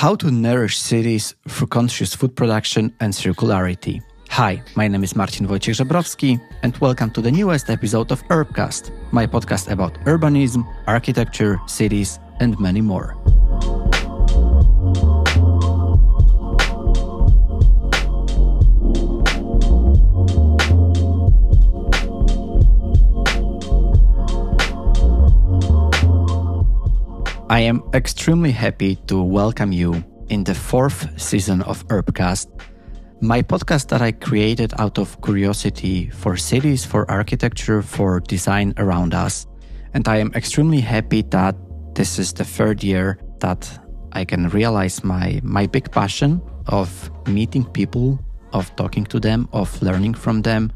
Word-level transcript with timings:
How 0.00 0.14
to 0.14 0.30
nourish 0.30 0.78
cities 0.78 1.34
through 1.46 1.66
conscious 1.66 2.14
food 2.14 2.34
production 2.34 2.90
and 3.00 3.12
circularity. 3.12 4.00
Hi, 4.30 4.62
my 4.74 4.88
name 4.88 5.04
is 5.04 5.14
Martin 5.14 5.46
Wojciech 5.46 5.76
Żebrowski, 5.76 6.40
and 6.62 6.74
welcome 6.78 7.10
to 7.10 7.20
the 7.20 7.30
newest 7.30 7.68
episode 7.68 8.10
of 8.10 8.22
Urbcast, 8.28 8.92
my 9.12 9.26
podcast 9.26 9.70
about 9.70 9.92
urbanism, 10.06 10.64
architecture, 10.86 11.60
cities, 11.66 12.18
and 12.40 12.58
many 12.58 12.80
more. 12.80 13.14
I 27.50 27.58
am 27.62 27.82
extremely 27.94 28.52
happy 28.52 28.94
to 29.08 29.20
welcome 29.20 29.72
you 29.72 30.04
in 30.28 30.44
the 30.44 30.54
fourth 30.54 31.20
season 31.20 31.62
of 31.62 31.84
Urbcast, 31.88 32.46
my 33.20 33.42
podcast 33.42 33.88
that 33.88 34.00
I 34.00 34.12
created 34.12 34.72
out 34.78 34.98
of 34.98 35.20
curiosity 35.20 36.10
for 36.10 36.36
cities, 36.36 36.84
for 36.84 37.10
architecture, 37.10 37.82
for 37.82 38.20
design 38.20 38.72
around 38.76 39.14
us. 39.14 39.48
And 39.94 40.06
I 40.06 40.18
am 40.18 40.30
extremely 40.36 40.78
happy 40.78 41.22
that 41.22 41.56
this 41.92 42.20
is 42.20 42.32
the 42.32 42.44
third 42.44 42.84
year 42.84 43.18
that 43.40 43.68
I 44.12 44.24
can 44.24 44.48
realize 44.50 45.02
my, 45.02 45.40
my 45.42 45.66
big 45.66 45.90
passion 45.90 46.40
of 46.68 47.10
meeting 47.26 47.64
people, 47.64 48.20
of 48.52 48.70
talking 48.76 49.06
to 49.06 49.18
them, 49.18 49.48
of 49.52 49.82
learning 49.82 50.14
from 50.14 50.42
them, 50.42 50.70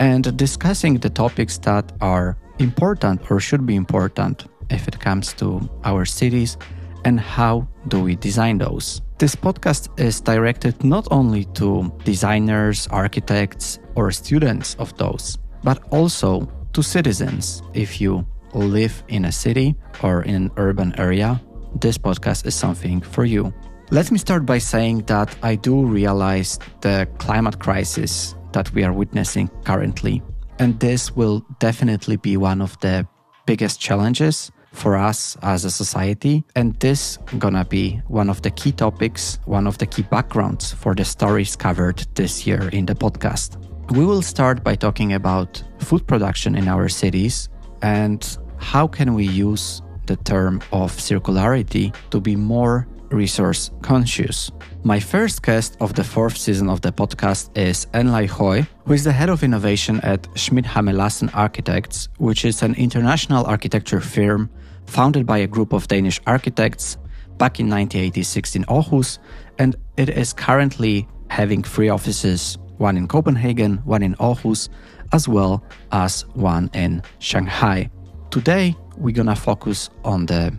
and 0.00 0.36
discussing 0.36 0.94
the 0.94 1.10
topics 1.10 1.58
that 1.58 1.92
are 2.00 2.36
important 2.58 3.30
or 3.30 3.38
should 3.38 3.64
be 3.64 3.76
important 3.76 4.48
if 4.70 4.88
it 4.88 5.00
comes 5.00 5.32
to 5.34 5.68
our 5.84 6.04
cities 6.04 6.56
and 7.04 7.20
how 7.20 7.66
do 7.88 8.00
we 8.00 8.16
design 8.16 8.58
those. 8.58 9.02
This 9.18 9.34
podcast 9.34 9.88
is 9.98 10.20
directed 10.20 10.84
not 10.84 11.08
only 11.10 11.44
to 11.54 11.92
designers, 12.04 12.86
architects, 12.88 13.78
or 13.94 14.10
students 14.10 14.76
of 14.78 14.96
those, 14.96 15.38
but 15.64 15.82
also 15.90 16.48
to 16.72 16.82
citizens. 16.82 17.62
If 17.74 18.00
you 18.00 18.26
live 18.54 19.02
in 19.08 19.24
a 19.24 19.32
city 19.32 19.74
or 20.02 20.22
in 20.22 20.34
an 20.34 20.50
urban 20.56 20.94
area, 20.98 21.40
this 21.80 21.98
podcast 21.98 22.46
is 22.46 22.54
something 22.54 23.00
for 23.00 23.24
you. 23.24 23.52
Let 23.90 24.10
me 24.10 24.18
start 24.18 24.44
by 24.44 24.58
saying 24.58 25.04
that 25.06 25.34
I 25.42 25.56
do 25.56 25.84
realize 25.84 26.58
the 26.80 27.08
climate 27.18 27.58
crisis 27.58 28.34
that 28.52 28.72
we 28.74 28.84
are 28.84 28.92
witnessing 28.92 29.48
currently. 29.64 30.22
And 30.58 30.78
this 30.78 31.16
will 31.16 31.44
definitely 31.58 32.16
be 32.16 32.36
one 32.36 32.60
of 32.60 32.78
the 32.80 33.06
biggest 33.46 33.80
challenges 33.80 34.52
for 34.72 34.96
us 34.96 35.36
as 35.42 35.64
a 35.64 35.70
society. 35.70 36.44
And 36.56 36.78
this 36.80 37.18
gonna 37.38 37.64
be 37.64 38.00
one 38.08 38.30
of 38.30 38.42
the 38.42 38.50
key 38.50 38.72
topics, 38.72 39.38
one 39.44 39.66
of 39.66 39.78
the 39.78 39.86
key 39.86 40.02
backgrounds 40.02 40.72
for 40.72 40.94
the 40.94 41.04
stories 41.04 41.56
covered 41.56 42.06
this 42.14 42.46
year 42.46 42.68
in 42.72 42.86
the 42.86 42.94
podcast. 42.94 43.56
We 43.92 44.04
will 44.04 44.22
start 44.22 44.62
by 44.62 44.74
talking 44.74 45.14
about 45.14 45.62
food 45.78 46.06
production 46.06 46.54
in 46.54 46.68
our 46.68 46.88
cities 46.88 47.48
and 47.82 48.20
how 48.58 48.86
can 48.86 49.14
we 49.14 49.26
use 49.26 49.82
the 50.06 50.16
term 50.16 50.60
of 50.72 50.92
circularity 50.92 51.94
to 52.10 52.20
be 52.20 52.36
more 52.36 52.86
resource 53.10 53.70
conscious. 53.82 54.50
My 54.84 55.00
first 55.00 55.42
guest 55.42 55.76
of 55.80 55.94
the 55.94 56.04
fourth 56.04 56.36
season 56.36 56.68
of 56.68 56.80
the 56.80 56.92
podcast 56.92 57.56
is 57.56 57.86
Enlai 57.94 58.28
Hoy, 58.28 58.66
who 58.84 58.92
is 58.94 59.04
the 59.04 59.12
head 59.12 59.28
of 59.28 59.42
innovation 59.42 60.00
at 60.00 60.26
Schmidt 60.34 60.66
Hammer 60.66 60.92
Lassen 60.92 61.28
Architects, 61.30 62.08
which 62.18 62.44
is 62.44 62.62
an 62.62 62.74
international 62.74 63.44
architecture 63.46 64.00
firm 64.00 64.50
founded 64.86 65.26
by 65.26 65.38
a 65.38 65.46
group 65.46 65.72
of 65.72 65.88
Danish 65.88 66.20
architects 66.26 66.96
back 67.36 67.60
in 67.60 67.68
1986 67.68 68.56
in 68.56 68.64
Aarhus, 68.64 69.18
and 69.58 69.76
it 69.96 70.08
is 70.08 70.32
currently 70.32 71.06
having 71.30 71.62
three 71.62 71.88
offices 71.88 72.58
one 72.78 72.96
in 72.96 73.08
Copenhagen, 73.08 73.78
one 73.78 74.02
in 74.02 74.14
Aarhus, 74.16 74.68
as 75.12 75.28
well 75.28 75.64
as 75.90 76.22
one 76.34 76.70
in 76.74 77.02
Shanghai. 77.18 77.90
Today, 78.30 78.76
we're 78.96 79.14
gonna 79.14 79.34
focus 79.34 79.90
on 80.04 80.26
the 80.26 80.56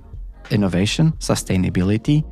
innovation, 0.52 1.14
sustainability, 1.20 2.24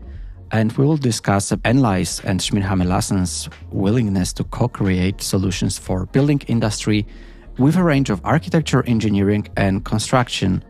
and 0.51 0.71
we 0.73 0.85
will 0.85 0.97
discuss 0.97 1.51
Enlai's 1.51 2.21
and 2.23 2.41
Schmidt 2.41 2.63
Hammer 2.63 2.85
Lassen's 2.85 3.49
willingness 3.71 4.33
to 4.33 4.43
co-create 4.45 5.21
solutions 5.21 5.77
for 5.77 6.05
building 6.07 6.41
industry 6.47 7.05
with 7.57 7.75
a 7.75 7.83
range 7.83 8.09
of 8.09 8.21
architecture, 8.23 8.83
engineering, 8.85 9.47
and 9.57 9.83
construction 9.83 10.63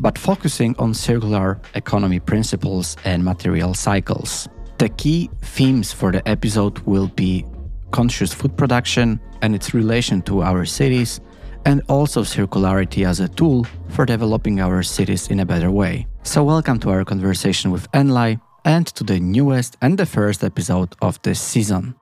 but 0.00 0.18
focusing 0.18 0.74
on 0.78 0.94
circular 0.94 1.60
economy 1.74 2.20
principles 2.20 2.96
and 3.04 3.24
material 3.24 3.74
cycles. 3.74 4.48
The 4.78 4.90
key 4.90 5.30
themes 5.40 5.92
for 5.92 6.12
the 6.12 6.26
episode 6.28 6.78
will 6.80 7.08
be 7.08 7.46
conscious 7.92 8.32
food 8.32 8.56
production 8.56 9.20
and 9.42 9.54
its 9.54 9.72
relation 9.72 10.22
to 10.22 10.42
our 10.42 10.64
cities, 10.64 11.20
and 11.64 11.82
also 11.88 12.22
circularity 12.22 13.06
as 13.06 13.20
a 13.20 13.28
tool 13.28 13.66
for 13.88 14.04
developing 14.04 14.60
our 14.60 14.82
cities 14.82 15.28
in 15.28 15.40
a 15.40 15.46
better 15.46 15.70
way. 15.70 16.06
So, 16.22 16.44
welcome 16.44 16.78
to 16.80 16.90
our 16.90 17.04
conversation 17.04 17.70
with 17.70 17.90
Enlai 17.92 18.40
and 18.66 18.88
to 18.88 19.04
the 19.04 19.20
newest 19.20 19.76
and 19.80 19.96
the 19.96 20.04
first 20.04 20.44
episode 20.44 20.94
of 21.00 21.22
this 21.22 21.40
season. 21.40 21.94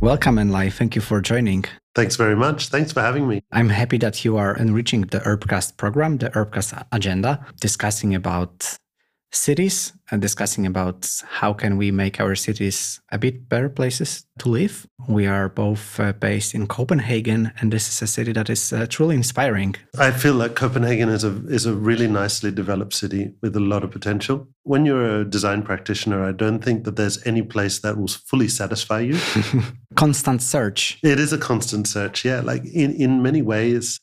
Welcome, 0.00 0.36
Enlai. 0.36 0.70
Thank 0.72 0.94
you 0.94 1.00
for 1.00 1.20
joining. 1.20 1.64
Thanks 1.94 2.16
very 2.16 2.36
much. 2.36 2.68
Thanks 2.68 2.92
for 2.92 3.00
having 3.00 3.26
me. 3.26 3.42
I'm 3.50 3.70
happy 3.70 3.98
that 3.98 4.24
you 4.24 4.36
are 4.36 4.54
enriching 4.56 5.02
the 5.02 5.20
Urbcast 5.20 5.76
program, 5.76 6.18
the 6.18 6.30
Urbcast 6.30 6.86
agenda, 6.92 7.44
discussing 7.60 8.14
about 8.14 8.78
cities 9.34 9.92
and 10.10 10.22
discussing 10.22 10.66
about 10.66 11.10
how 11.28 11.52
can 11.52 11.76
we 11.76 11.90
make 11.90 12.20
our 12.20 12.34
cities 12.34 13.00
a 13.10 13.18
bit 13.18 13.48
better 13.48 13.68
places 13.68 14.26
to 14.38 14.48
live. 14.48 14.86
We 15.08 15.26
are 15.26 15.48
both 15.48 15.98
uh, 15.98 16.12
based 16.12 16.54
in 16.54 16.66
Copenhagen, 16.66 17.52
and 17.60 17.72
this 17.72 17.88
is 17.88 18.02
a 18.02 18.06
city 18.06 18.32
that 18.32 18.48
is 18.48 18.72
uh, 18.72 18.86
truly 18.88 19.16
inspiring. 19.16 19.74
I 19.98 20.10
feel 20.12 20.34
like 20.34 20.54
Copenhagen 20.54 21.08
is 21.08 21.24
a 21.24 21.32
is 21.48 21.66
a 21.66 21.74
really 21.74 22.06
nicely 22.06 22.50
developed 22.50 22.94
city 22.94 23.34
with 23.42 23.56
a 23.56 23.60
lot 23.60 23.84
of 23.84 23.90
potential. 23.90 24.48
When 24.62 24.86
you're 24.86 25.20
a 25.20 25.24
design 25.24 25.62
practitioner, 25.62 26.24
I 26.24 26.32
don't 26.32 26.62
think 26.64 26.84
that 26.84 26.96
there's 26.96 27.26
any 27.26 27.42
place 27.42 27.80
that 27.80 27.96
will 27.96 28.08
fully 28.08 28.48
satisfy 28.48 29.00
you. 29.00 29.18
constant 29.94 30.42
search. 30.42 30.98
It 31.02 31.18
is 31.18 31.32
a 31.32 31.38
constant 31.38 31.88
search. 31.88 32.24
Yeah, 32.24 32.40
like 32.40 32.64
in 32.64 32.92
in 32.94 33.22
many 33.22 33.42
ways, 33.42 34.00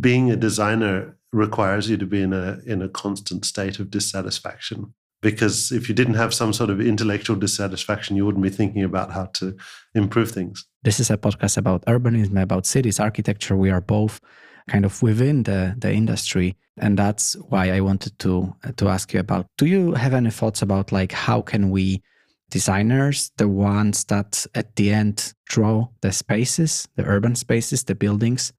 being 0.00 0.30
a 0.30 0.36
designer 0.36 1.16
requires 1.32 1.88
you 1.88 1.96
to 1.96 2.06
be 2.06 2.22
in 2.22 2.32
a 2.32 2.58
in 2.66 2.82
a 2.82 2.88
constant 2.88 3.44
state 3.44 3.78
of 3.78 3.90
dissatisfaction. 3.90 4.94
Because 5.22 5.70
if 5.70 5.88
you 5.88 5.94
didn't 5.94 6.14
have 6.14 6.32
some 6.32 6.52
sort 6.52 6.70
of 6.70 6.80
intellectual 6.80 7.36
dissatisfaction 7.36 8.16
you 8.16 8.24
wouldn't 8.24 8.42
be 8.42 8.50
thinking 8.50 8.82
about 8.82 9.12
how 9.12 9.26
to 9.34 9.56
improve 9.94 10.30
things. 10.30 10.66
This 10.82 10.98
is 10.98 11.10
a 11.10 11.18
podcast 11.18 11.58
about 11.58 11.84
urbanism 11.86 12.40
about 12.40 12.66
cities 12.66 12.98
architecture. 12.98 13.56
We 13.56 13.70
are 13.70 13.82
both 13.82 14.20
kind 14.68 14.84
of 14.84 15.02
within 15.02 15.42
the 15.44 15.74
the 15.78 15.92
industry. 15.92 16.56
And 16.76 16.98
that's 16.98 17.34
why 17.50 17.70
i 17.70 17.80
wanted 17.80 18.18
to 18.20 18.54
to 18.76 18.88
ask 18.88 19.12
you 19.12 19.20
about 19.20 19.46
do 19.58 19.66
you 19.66 19.92
have 19.94 20.14
any 20.14 20.30
thoughts 20.30 20.62
about 20.62 20.92
like 20.92 21.12
how 21.12 21.42
can 21.42 21.70
we 21.70 22.02
designers 22.50 23.30
the 23.36 23.48
ones 23.48 24.04
that 24.04 24.46
at 24.54 24.76
the 24.76 24.90
end 24.90 25.34
draw 25.46 25.88
the 26.00 26.12
spaces 26.12 26.88
the 26.96 27.04
urban 27.04 27.34
spaces 27.34 27.84
the 27.84 27.94
buildings 27.94 28.52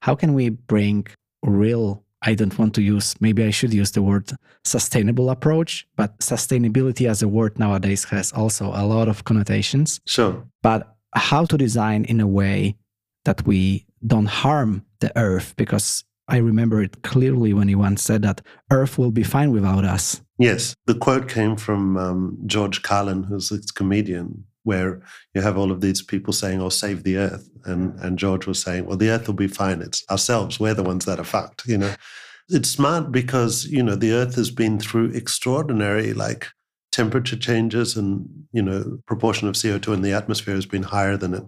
how 0.00 0.14
can 0.14 0.34
we 0.34 0.48
bring 0.48 1.06
real 1.42 2.05
I 2.22 2.34
don't 2.34 2.58
want 2.58 2.74
to 2.74 2.82
use, 2.82 3.14
maybe 3.20 3.44
I 3.44 3.50
should 3.50 3.72
use 3.72 3.92
the 3.92 4.02
word 4.02 4.30
sustainable 4.64 5.30
approach, 5.30 5.86
but 5.96 6.18
sustainability 6.18 7.08
as 7.08 7.22
a 7.22 7.28
word 7.28 7.58
nowadays 7.58 8.04
has 8.04 8.32
also 8.32 8.66
a 8.66 8.84
lot 8.84 9.08
of 9.08 9.24
connotations. 9.24 10.00
Sure. 10.06 10.44
But 10.62 10.96
how 11.14 11.44
to 11.44 11.56
design 11.56 12.04
in 12.04 12.20
a 12.20 12.26
way 12.26 12.76
that 13.24 13.46
we 13.46 13.86
don't 14.06 14.26
harm 14.26 14.84
the 15.00 15.16
earth 15.18 15.54
because 15.56 16.04
I 16.28 16.38
remember 16.38 16.82
it 16.82 17.02
clearly 17.02 17.52
when 17.52 17.68
he 17.68 17.74
once 17.74 18.02
said 18.02 18.22
that 18.22 18.40
Earth 18.70 18.98
will 18.98 19.12
be 19.12 19.22
fine 19.22 19.52
without 19.52 19.84
us. 19.84 20.20
Yes, 20.38 20.74
the 20.86 20.94
quote 20.94 21.28
came 21.28 21.56
from 21.56 21.96
um, 21.96 22.38
George 22.46 22.82
Carlin, 22.82 23.22
who's 23.22 23.52
a 23.52 23.60
comedian, 23.74 24.44
where 24.66 25.00
you 25.34 25.40
have 25.40 25.56
all 25.56 25.70
of 25.70 25.80
these 25.80 26.02
people 26.02 26.32
saying, 26.32 26.60
"Oh, 26.60 26.68
save 26.68 27.04
the 27.04 27.16
Earth," 27.16 27.48
and 27.64 27.98
and 28.00 28.18
George 28.18 28.46
was 28.46 28.60
saying, 28.60 28.86
"Well, 28.86 28.96
the 28.96 29.10
Earth 29.10 29.26
will 29.26 29.34
be 29.34 29.48
fine. 29.48 29.80
It's 29.80 30.04
ourselves. 30.10 30.58
We're 30.58 30.74
the 30.74 30.82
ones 30.82 31.04
that 31.04 31.20
are 31.20 31.24
fucked." 31.24 31.66
You 31.66 31.78
know, 31.78 31.94
it's 32.48 32.70
smart 32.70 33.12
because 33.12 33.64
you 33.66 33.82
know 33.82 33.96
the 33.96 34.12
Earth 34.12 34.34
has 34.34 34.50
been 34.50 34.78
through 34.78 35.12
extraordinary 35.12 36.12
like 36.12 36.48
temperature 36.90 37.36
changes, 37.36 37.96
and 37.96 38.28
you 38.52 38.62
know 38.62 38.98
proportion 39.06 39.48
of 39.48 39.56
CO 39.56 39.78
two 39.78 39.92
in 39.92 40.02
the 40.02 40.12
atmosphere 40.12 40.54
has 40.54 40.66
been 40.66 40.84
higher 40.84 41.16
than 41.16 41.34
it 41.34 41.44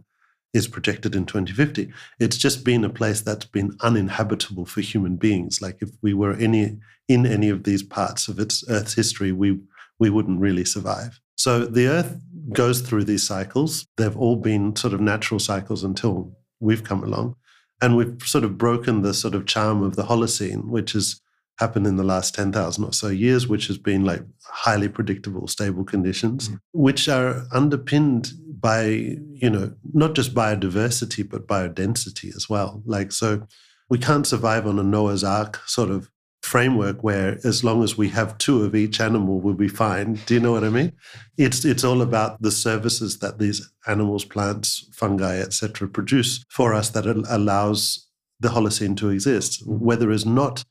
is 0.55 0.69
projected 0.69 1.15
in 1.15 1.27
2050. 1.27 1.93
It's 2.19 2.37
just 2.37 2.65
been 2.65 2.85
a 2.85 2.91
place 2.91 3.21
that's 3.21 3.45
been 3.45 3.77
uninhabitable 3.81 4.65
for 4.67 4.81
human 4.81 5.17
beings. 5.17 5.61
Like 5.61 5.79
if 5.81 5.91
we 6.03 6.15
were 6.15 6.35
any 6.35 6.79
in 7.09 7.27
any 7.27 7.49
of 7.49 7.65
these 7.65 7.83
parts 7.83 8.29
of 8.29 8.39
its 8.39 8.65
Earth's 8.69 8.95
history, 8.95 9.33
we 9.33 9.59
we 9.99 10.11
wouldn't 10.11 10.41
really 10.41 10.65
survive. 10.65 11.21
So 11.37 11.65
the 11.65 11.87
Earth 11.87 12.17
goes 12.53 12.81
through 12.81 13.05
these 13.05 13.27
cycles. 13.27 13.87
They've 13.97 14.17
all 14.17 14.37
been 14.37 14.77
sort 14.77 14.95
of 14.95 15.01
natural 15.01 15.41
cycles 15.41 15.85
until 15.85 16.37
we've 16.61 16.85
come 16.85 17.03
along. 17.03 17.37
And 17.81 17.97
we've 17.97 18.21
sort 18.25 18.45
of 18.45 18.59
broken 18.59 19.03
the 19.03 19.15
sort 19.15 19.35
of 19.35 19.47
charm 19.47 19.83
of 19.83 19.97
the 19.97 20.05
Holocene, 20.05 20.69
which 20.69 20.93
has 20.93 21.21
happened 21.59 21.87
in 21.87 21.97
the 21.97 22.05
last 22.05 22.35
10,000 22.35 22.85
or 22.85 22.93
so 22.93 23.09
years, 23.09 23.47
which 23.47 23.67
has 23.67 23.79
been 23.79 24.05
like 24.05 24.23
highly 24.45 24.89
predictable, 24.89 25.47
stable 25.47 25.85
conditions, 25.85 26.49
mm. 26.49 26.61
which 26.73 27.09
are 27.09 27.47
underpinned 27.53 28.33
by, 28.61 28.85
you 28.87 29.51
know, 29.51 29.73
not 29.93 30.15
just 30.15 30.35
biodiversity, 30.35 31.29
but 31.29 31.47
biodensity 31.47 32.35
as 32.35 32.49
well. 32.49 32.83
Like, 32.85 33.13
so 33.13 33.47
we 33.89 33.99
can't 33.99 34.27
survive 34.27 34.67
on 34.67 34.79
a 34.79 34.85
Noah's 34.85 35.25
Ark 35.25 35.61
sort 35.67 35.91
of 35.91 36.11
framework 36.49 37.05
where 37.05 37.39
as 37.45 37.63
long 37.63 37.85
as 37.85 37.99
we 37.99 38.09
have 38.09 38.39
two 38.39 38.65
of 38.65 38.75
each 38.75 39.01
animal 39.01 39.39
we'll 39.41 39.55
be 39.55 39.69
fine. 39.69 40.15
Do 40.27 40.35
you 40.35 40.41
know 40.41 40.53
what 40.53 40.65
i 40.65 40.71
mean? 40.71 40.93
It's 41.37 41.65
it's 41.65 41.85
all 41.85 42.01
about 42.03 42.41
the 42.41 42.51
services 42.51 43.19
that 43.19 43.39
these 43.39 43.71
animals 43.87 44.25
plants 44.25 44.89
fungi 44.93 45.37
etc 45.39 45.89
produce 45.89 46.45
for 46.49 46.73
us 46.73 46.89
that 46.91 47.07
allows 47.07 48.09
the 48.41 48.49
holocene 48.49 48.97
to 48.97 49.11
exist. 49.11 49.63
Weather 49.67 50.11
is 50.11 50.25
not 50.25 50.65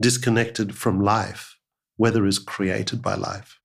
disconnected 0.00 0.76
from 0.76 1.00
life. 1.00 1.56
Weather 1.98 2.26
is 2.26 2.38
created 2.38 3.02
by 3.02 3.14
life. 3.14 3.60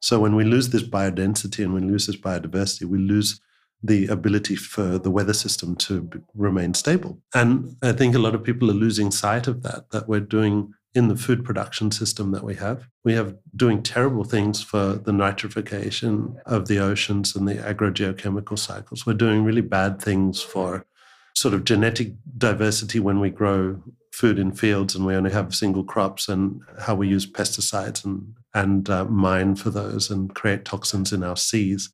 So 0.00 0.20
when 0.20 0.34
we 0.34 0.44
lose 0.44 0.70
this 0.70 0.86
biodensity 0.96 1.64
and 1.64 1.74
we 1.74 1.80
lose 1.80 2.06
this 2.06 2.16
biodiversity 2.16 2.84
we 2.84 2.98
lose 2.98 3.40
the 3.84 4.06
ability 4.06 4.56
for 4.56 4.98
the 4.98 5.10
weather 5.10 5.34
system 5.34 5.76
to 5.76 6.08
remain 6.34 6.72
stable. 6.72 7.20
And 7.34 7.76
I 7.82 7.92
think 7.92 8.14
a 8.14 8.18
lot 8.26 8.34
of 8.34 8.42
people 8.42 8.70
are 8.70 8.82
losing 8.86 9.10
sight 9.10 9.46
of 9.46 9.62
that, 9.62 9.90
that 9.90 10.08
we're 10.08 10.20
doing 10.20 10.72
in 10.94 11.08
the 11.08 11.16
food 11.16 11.44
production 11.44 11.90
system 11.90 12.30
that 12.30 12.44
we 12.44 12.54
have. 12.54 12.88
We 13.04 13.14
have 13.14 13.36
doing 13.56 13.82
terrible 13.82 14.24
things 14.24 14.62
for 14.62 14.94
the 14.94 15.12
nitrification 15.12 16.36
of 16.46 16.68
the 16.68 16.78
oceans 16.78 17.34
and 17.34 17.48
the 17.48 17.56
agrogeochemical 17.56 18.58
cycles. 18.58 19.04
We're 19.04 19.14
doing 19.14 19.44
really 19.44 19.60
bad 19.60 20.00
things 20.00 20.40
for 20.40 20.86
sort 21.34 21.52
of 21.52 21.64
genetic 21.64 22.12
diversity 22.38 23.00
when 23.00 23.18
we 23.18 23.30
grow 23.30 23.82
food 24.12 24.38
in 24.38 24.52
fields 24.52 24.94
and 24.94 25.04
we 25.04 25.16
only 25.16 25.32
have 25.32 25.52
single 25.52 25.82
crops 25.82 26.28
and 26.28 26.60
how 26.78 26.94
we 26.94 27.08
use 27.08 27.26
pesticides 27.26 28.04
and 28.04 28.34
and 28.56 28.88
uh, 28.88 29.04
mine 29.06 29.56
for 29.56 29.70
those 29.70 30.10
and 30.10 30.32
create 30.36 30.64
toxins 30.64 31.12
in 31.12 31.24
our 31.24 31.36
seas. 31.36 31.92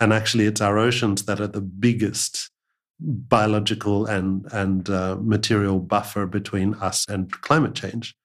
And 0.00 0.10
actually, 0.10 0.46
it's 0.46 0.62
our 0.62 0.78
oceans 0.78 1.26
that 1.26 1.38
are 1.38 1.46
the 1.46 1.60
biggest 1.60 2.50
biological 2.98 4.06
and 4.06 4.46
and 4.52 4.88
uh, 4.88 5.18
material 5.20 5.80
buffer 5.80 6.24
between 6.24 6.74
us 6.76 7.04
and 7.08 7.30
climate 7.42 7.74
change 7.74 8.16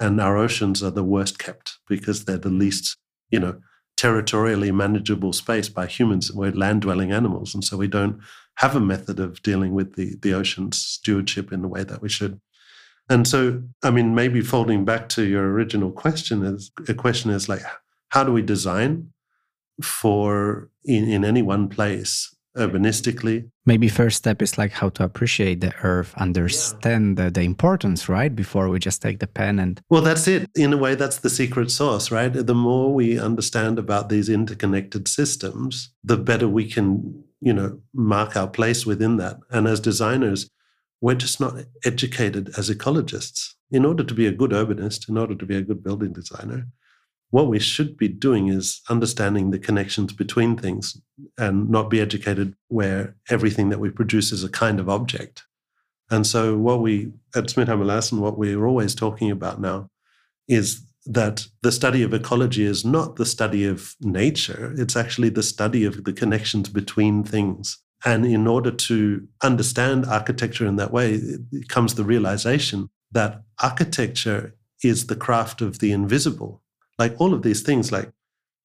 and 0.00 0.20
our 0.20 0.36
oceans 0.36 0.82
are 0.82 0.90
the 0.90 1.04
worst 1.04 1.38
kept 1.38 1.78
because 1.88 2.24
they're 2.24 2.38
the 2.38 2.48
least, 2.48 2.96
you 3.30 3.40
know, 3.40 3.60
territorially 3.96 4.70
manageable 4.70 5.32
space 5.32 5.68
by 5.68 5.86
humans. 5.86 6.30
We're 6.30 6.52
land 6.52 6.82
dwelling 6.82 7.12
animals. 7.12 7.54
And 7.54 7.64
so 7.64 7.76
we 7.76 7.88
don't 7.88 8.20
have 8.56 8.76
a 8.76 8.80
method 8.80 9.18
of 9.20 9.42
dealing 9.42 9.72
with 9.72 9.94
the, 9.94 10.16
the 10.20 10.34
ocean's 10.34 10.78
stewardship 10.78 11.52
in 11.52 11.62
the 11.62 11.68
way 11.68 11.82
that 11.82 12.02
we 12.02 12.08
should. 12.08 12.40
And 13.08 13.26
so, 13.26 13.62
I 13.82 13.90
mean, 13.90 14.14
maybe 14.14 14.40
folding 14.40 14.84
back 14.84 15.08
to 15.10 15.24
your 15.24 15.50
original 15.52 15.92
question 15.92 16.42
is 16.44 16.70
a 16.88 16.94
question 16.94 17.30
is 17.30 17.48
like, 17.48 17.62
how 18.08 18.24
do 18.24 18.32
we 18.32 18.42
design 18.42 19.12
for 19.82 20.70
in, 20.84 21.08
in 21.08 21.24
any 21.24 21.42
one 21.42 21.68
place 21.68 22.34
urbanistically. 22.56 23.50
Maybe 23.64 23.88
first 23.88 24.16
step 24.16 24.42
is 24.42 24.58
like 24.58 24.72
how 24.72 24.88
to 24.90 25.04
appreciate 25.04 25.60
the 25.60 25.74
earth, 25.82 26.14
understand 26.16 27.18
yeah. 27.18 27.24
the, 27.26 27.30
the, 27.30 27.40
importance, 27.42 28.08
right? 28.08 28.34
Before 28.34 28.68
we 28.68 28.78
just 28.78 29.02
take 29.02 29.18
the 29.18 29.26
pen 29.26 29.58
and. 29.58 29.80
Well, 29.90 30.02
that's 30.02 30.26
it. 30.26 30.48
In 30.54 30.72
a 30.72 30.76
way, 30.76 30.94
that's 30.94 31.18
the 31.18 31.30
secret 31.30 31.70
sauce, 31.70 32.10
right? 32.10 32.32
The 32.32 32.54
more 32.54 32.92
we 32.92 33.18
understand 33.18 33.78
about 33.78 34.08
these 34.08 34.28
interconnected 34.28 35.08
systems, 35.08 35.90
the 36.02 36.16
better 36.16 36.48
we 36.48 36.70
can, 36.70 37.24
you 37.40 37.52
know, 37.52 37.80
mark 37.92 38.36
our 38.36 38.48
place 38.48 38.86
within 38.86 39.16
that. 39.18 39.38
And 39.50 39.66
as 39.66 39.80
designers, 39.80 40.48
we're 41.00 41.14
just 41.14 41.40
not 41.40 41.54
educated 41.84 42.50
as 42.56 42.70
ecologists. 42.70 43.52
In 43.70 43.84
order 43.84 44.04
to 44.04 44.14
be 44.14 44.26
a 44.26 44.32
good 44.32 44.52
urbanist, 44.52 45.08
in 45.08 45.18
order 45.18 45.34
to 45.34 45.44
be 45.44 45.56
a 45.56 45.62
good 45.62 45.82
building 45.82 46.12
designer, 46.12 46.68
what 47.30 47.48
we 47.48 47.58
should 47.58 47.96
be 47.96 48.08
doing 48.08 48.48
is 48.48 48.80
understanding 48.88 49.50
the 49.50 49.58
connections 49.58 50.12
between 50.12 50.56
things 50.56 51.00
and 51.38 51.68
not 51.68 51.90
be 51.90 52.00
educated 52.00 52.54
where 52.68 53.16
everything 53.28 53.68
that 53.70 53.80
we 53.80 53.90
produce 53.90 54.32
is 54.32 54.44
a 54.44 54.48
kind 54.48 54.78
of 54.78 54.88
object. 54.88 55.44
And 56.10 56.26
so, 56.26 56.56
what 56.56 56.80
we 56.80 57.12
at 57.34 57.50
Smit 57.50 57.68
Larsen, 57.68 58.20
what 58.20 58.38
we're 58.38 58.64
always 58.64 58.94
talking 58.94 59.30
about 59.30 59.60
now 59.60 59.90
is 60.46 60.82
that 61.04 61.46
the 61.62 61.72
study 61.72 62.02
of 62.02 62.14
ecology 62.14 62.64
is 62.64 62.84
not 62.84 63.16
the 63.16 63.26
study 63.26 63.64
of 63.64 63.94
nature, 64.00 64.72
it's 64.76 64.96
actually 64.96 65.28
the 65.28 65.42
study 65.42 65.84
of 65.84 66.04
the 66.04 66.12
connections 66.12 66.68
between 66.68 67.24
things. 67.24 67.78
And 68.04 68.24
in 68.24 68.46
order 68.46 68.70
to 68.70 69.26
understand 69.42 70.06
architecture 70.06 70.66
in 70.66 70.76
that 70.76 70.92
way, 70.92 71.14
it 71.14 71.68
comes 71.68 71.94
the 71.94 72.04
realization 72.04 72.88
that 73.10 73.42
architecture 73.62 74.54
is 74.84 75.06
the 75.06 75.16
craft 75.16 75.60
of 75.60 75.78
the 75.78 75.90
invisible 75.90 76.62
like 76.98 77.14
all 77.18 77.34
of 77.34 77.42
these 77.42 77.62
things, 77.62 77.92
like 77.92 78.10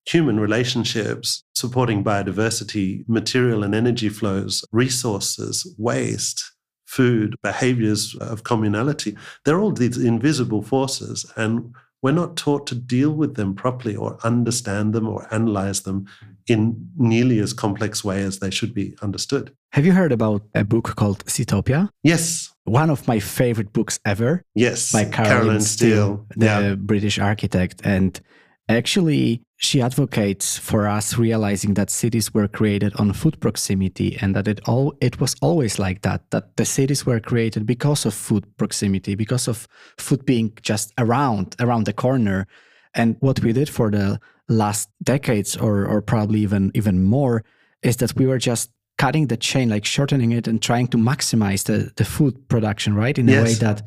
human 0.06 0.40
relationships, 0.40 1.44
supporting 1.56 2.04
biodiversity, 2.04 3.08
material 3.08 3.64
and 3.64 3.76
energy 3.76 4.10
flows, 4.10 4.64
resources, 4.72 5.76
waste, 5.78 6.44
food, 6.86 7.36
behaviors 7.44 8.16
of 8.16 8.44
communality, 8.44 9.18
they're 9.46 9.60
all 9.60 9.72
these 9.72 9.98
invisible 9.98 10.62
forces. 10.62 11.26
And 11.36 11.74
we're 12.02 12.12
not 12.12 12.36
taught 12.36 12.66
to 12.68 12.76
deal 12.76 13.12
with 13.12 13.36
them 13.36 13.54
properly 13.54 13.96
or 13.96 14.18
understand 14.24 14.94
them 14.94 15.08
or 15.08 15.28
analyze 15.34 15.82
them 15.82 16.08
in 16.48 16.90
nearly 16.98 17.40
as 17.40 17.54
complex 17.54 18.04
way 18.04 18.22
as 18.24 18.40
they 18.40 18.52
should 18.52 18.74
be 18.74 18.96
understood. 19.02 19.56
Have 19.74 19.86
you 19.86 19.94
heard 19.94 20.12
about 20.12 20.44
a 20.54 20.64
book 20.64 20.96
called 20.96 21.26
Sitopia? 21.26 21.90
Yes. 22.04 22.54
One 22.66 22.90
of 22.90 23.08
my 23.08 23.20
favorite 23.20 23.74
books 23.74 24.00
ever. 24.06 24.44
Yes. 24.54 24.92
By 24.92 25.06
Caroline, 25.06 25.38
Caroline 25.38 25.62
Steel, 25.62 26.26
the 26.36 26.46
yeah. 26.46 26.76
British 26.76 27.20
architect. 27.20 27.82
And 27.84 28.20
actually, 28.68 29.44
she 29.62 29.80
advocates 29.82 30.58
for 30.58 30.88
us 30.88 31.18
realizing 31.18 31.76
that 31.76 31.92
cities 31.92 32.34
were 32.34 32.48
created 32.48 32.96
on 32.96 33.14
food 33.14 33.40
proximity 33.40 34.18
and 34.20 34.36
that 34.36 34.48
it 34.48 34.60
all 34.68 34.94
it 35.00 35.20
was 35.20 35.36
always 35.42 35.78
like 35.78 36.02
that 36.02 36.30
that 36.32 36.58
the 36.58 36.66
cities 36.66 37.06
were 37.06 37.20
created 37.20 37.66
because 37.68 38.04
of 38.06 38.14
food 38.14 38.46
proximity 38.58 39.14
because 39.14 39.48
of 39.48 39.68
food 40.00 40.26
being 40.26 40.52
just 40.64 40.92
around 40.98 41.56
around 41.60 41.86
the 41.86 41.94
corner 41.94 42.48
and 42.94 43.16
what 43.20 43.40
we 43.42 43.54
did 43.54 43.70
for 43.70 43.90
the 43.90 44.20
last 44.50 44.90
decades 45.04 45.56
or 45.56 45.86
or 45.86 46.02
probably 46.02 46.40
even 46.40 46.72
even 46.74 47.04
more 47.04 47.44
is 47.82 47.98
that 47.98 48.16
we 48.16 48.26
were 48.26 48.38
just 48.38 48.72
cutting 48.98 49.28
the 49.28 49.38
chain 49.38 49.70
like 49.70 49.86
shortening 49.86 50.32
it 50.32 50.48
and 50.48 50.62
trying 50.62 50.88
to 50.88 50.98
maximize 50.98 51.64
the 51.64 51.92
the 51.96 52.06
food 52.06 52.48
production 52.50 52.94
right 52.94 53.18
in 53.18 53.28
yes. 53.28 53.40
a 53.40 53.44
way 53.44 53.54
that 53.54 53.82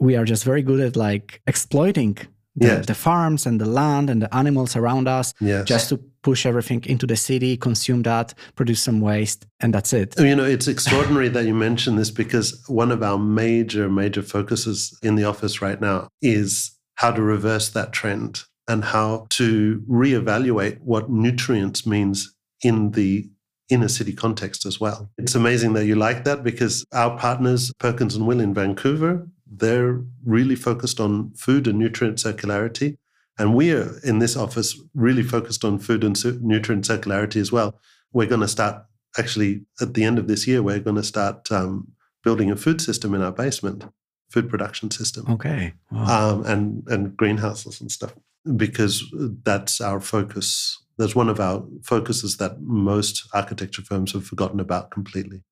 we 0.00 0.16
are 0.16 0.24
just 0.24 0.44
very 0.44 0.62
good 0.62 0.80
at 0.80 0.96
like 0.96 1.42
exploiting 1.46 2.16
the, 2.56 2.66
yes. 2.66 2.86
the, 2.86 2.94
farms 2.94 3.46
and 3.46 3.60
the 3.60 3.66
land 3.66 4.10
and 4.10 4.22
the 4.22 4.34
animals 4.34 4.74
around 4.74 5.06
us 5.06 5.32
yes. 5.40 5.66
just 5.66 5.88
to 5.90 5.96
push 6.22 6.44
everything 6.44 6.82
into 6.86 7.06
the 7.06 7.16
city, 7.16 7.56
consume 7.56 8.02
that, 8.02 8.34
produce 8.56 8.82
some 8.82 9.00
waste, 9.00 9.46
and 9.60 9.72
that's 9.72 9.92
it. 9.92 10.18
You 10.18 10.34
know, 10.34 10.44
it's 10.44 10.66
extraordinary 10.66 11.28
that 11.28 11.46
you 11.46 11.54
mention 11.54 11.96
this 11.96 12.10
because 12.10 12.64
one 12.66 12.90
of 12.90 13.02
our 13.02 13.18
major, 13.18 13.88
major 13.88 14.22
focuses 14.22 14.98
in 15.02 15.14
the 15.14 15.24
office 15.24 15.62
right 15.62 15.80
now 15.80 16.08
is 16.20 16.77
how 16.98 17.12
to 17.12 17.22
reverse 17.22 17.70
that 17.70 17.92
trend 17.92 18.42
and 18.66 18.84
how 18.84 19.26
to 19.30 19.80
reevaluate 19.88 20.80
what 20.80 21.08
nutrients 21.08 21.86
means 21.86 22.34
in 22.62 22.90
the 22.90 23.30
inner 23.70 23.86
city 23.86 24.12
context 24.12 24.66
as 24.66 24.80
well. 24.80 25.08
It's 25.16 25.36
amazing 25.36 25.74
that 25.74 25.86
you 25.86 25.94
like 25.94 26.24
that 26.24 26.42
because 26.42 26.84
our 26.92 27.16
partners, 27.16 27.72
Perkins 27.78 28.16
and 28.16 28.26
Will 28.26 28.40
in 28.40 28.52
Vancouver, 28.52 29.28
they're 29.46 30.02
really 30.24 30.56
focused 30.56 30.98
on 30.98 31.30
food 31.34 31.68
and 31.68 31.78
nutrient 31.78 32.18
circularity. 32.18 32.96
And 33.38 33.54
we 33.54 33.70
are 33.72 34.00
in 34.02 34.18
this 34.18 34.36
office 34.36 34.76
really 34.92 35.22
focused 35.22 35.64
on 35.64 35.78
food 35.78 36.02
and 36.02 36.20
nutrient 36.42 36.84
circularity 36.84 37.40
as 37.40 37.52
well. 37.52 37.78
We're 38.12 38.26
going 38.26 38.40
to 38.40 38.48
start 38.48 38.82
actually 39.16 39.64
at 39.80 39.94
the 39.94 40.02
end 40.02 40.18
of 40.18 40.26
this 40.26 40.48
year, 40.48 40.64
we're 40.64 40.80
going 40.80 40.96
to 40.96 41.04
start 41.04 41.50
um, 41.52 41.92
building 42.24 42.50
a 42.50 42.56
food 42.56 42.80
system 42.80 43.14
in 43.14 43.22
our 43.22 43.32
basement, 43.32 43.84
food 44.30 44.48
production 44.48 44.90
system. 44.90 45.26
Okay. 45.28 45.72
Wow. 45.90 46.30
Um, 46.30 46.46
and, 46.46 46.82
and 46.88 47.16
greenhouses 47.16 47.80
and 47.80 47.90
stuff, 47.90 48.14
because 48.56 49.04
that's 49.42 49.80
our 49.80 50.00
focus. 50.00 50.82
That's 50.98 51.14
one 51.14 51.28
of 51.28 51.40
our 51.40 51.64
focuses 51.82 52.36
that 52.38 52.60
most 52.60 53.28
architecture 53.32 53.82
firms 53.82 54.12
have 54.12 54.26
forgotten 54.26 54.60
about 54.60 54.90
completely. 54.90 55.42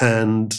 And 0.00 0.54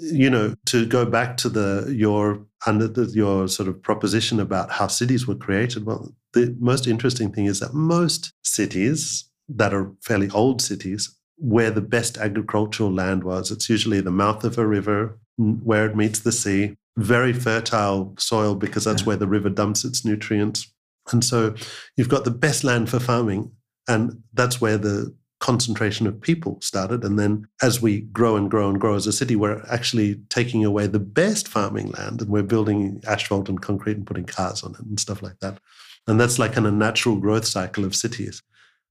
you 0.00 0.30
know, 0.30 0.54
to 0.66 0.86
go 0.86 1.04
back 1.04 1.36
to 1.36 1.48
the 1.48 1.92
your 1.94 2.46
under 2.66 2.88
the, 2.88 3.04
your 3.14 3.48
sort 3.48 3.68
of 3.68 3.82
proposition 3.82 4.40
about 4.40 4.70
how 4.70 4.86
cities 4.86 5.26
were 5.26 5.34
created. 5.34 5.84
Well, 5.84 6.14
the 6.32 6.56
most 6.58 6.86
interesting 6.86 7.32
thing 7.32 7.46
is 7.46 7.60
that 7.60 7.74
most 7.74 8.32
cities 8.42 9.28
that 9.48 9.74
are 9.74 9.92
fairly 10.00 10.30
old 10.30 10.62
cities, 10.62 11.14
where 11.36 11.70
the 11.70 11.80
best 11.80 12.18
agricultural 12.18 12.90
land 12.90 13.24
was, 13.24 13.50
it's 13.50 13.68
usually 13.68 14.00
the 14.00 14.10
mouth 14.10 14.44
of 14.44 14.58
a 14.58 14.66
river 14.66 15.18
where 15.36 15.86
it 15.86 15.96
meets 15.96 16.20
the 16.20 16.32
sea, 16.32 16.76
very 16.96 17.32
fertile 17.32 18.14
soil 18.18 18.54
because 18.54 18.84
that's 18.84 19.06
where 19.06 19.16
the 19.16 19.26
river 19.28 19.48
dumps 19.48 19.84
its 19.84 20.04
nutrients. 20.04 20.72
And 21.12 21.24
so 21.24 21.54
you've 21.96 22.08
got 22.08 22.24
the 22.24 22.30
best 22.30 22.64
land 22.64 22.88
for 22.90 23.00
farming, 23.00 23.52
and 23.88 24.22
that's 24.34 24.60
where 24.60 24.78
the 24.78 25.14
concentration 25.40 26.06
of 26.06 26.20
people 26.20 26.58
started. 26.60 27.02
And 27.02 27.18
then 27.18 27.46
as 27.62 27.80
we 27.80 28.02
grow 28.02 28.36
and 28.36 28.50
grow 28.50 28.68
and 28.68 28.80
grow 28.80 28.94
as 28.94 29.06
a 29.06 29.12
city, 29.12 29.36
we're 29.36 29.64
actually 29.70 30.20
taking 30.28 30.64
away 30.64 30.86
the 30.86 31.00
best 31.00 31.48
farming 31.48 31.90
land 31.92 32.20
and 32.20 32.30
we're 32.30 32.42
building 32.42 33.02
asphalt 33.06 33.48
and 33.48 33.60
concrete 33.60 33.96
and 33.96 34.06
putting 34.06 34.26
cars 34.26 34.62
on 34.62 34.72
it 34.72 34.80
and 34.80 35.00
stuff 35.00 35.22
like 35.22 35.38
that. 35.40 35.58
And 36.06 36.20
that's 36.20 36.38
like 36.38 36.56
in 36.56 36.66
a 36.66 36.70
natural 36.70 37.16
growth 37.16 37.46
cycle 37.46 37.84
of 37.84 37.96
cities. 37.96 38.42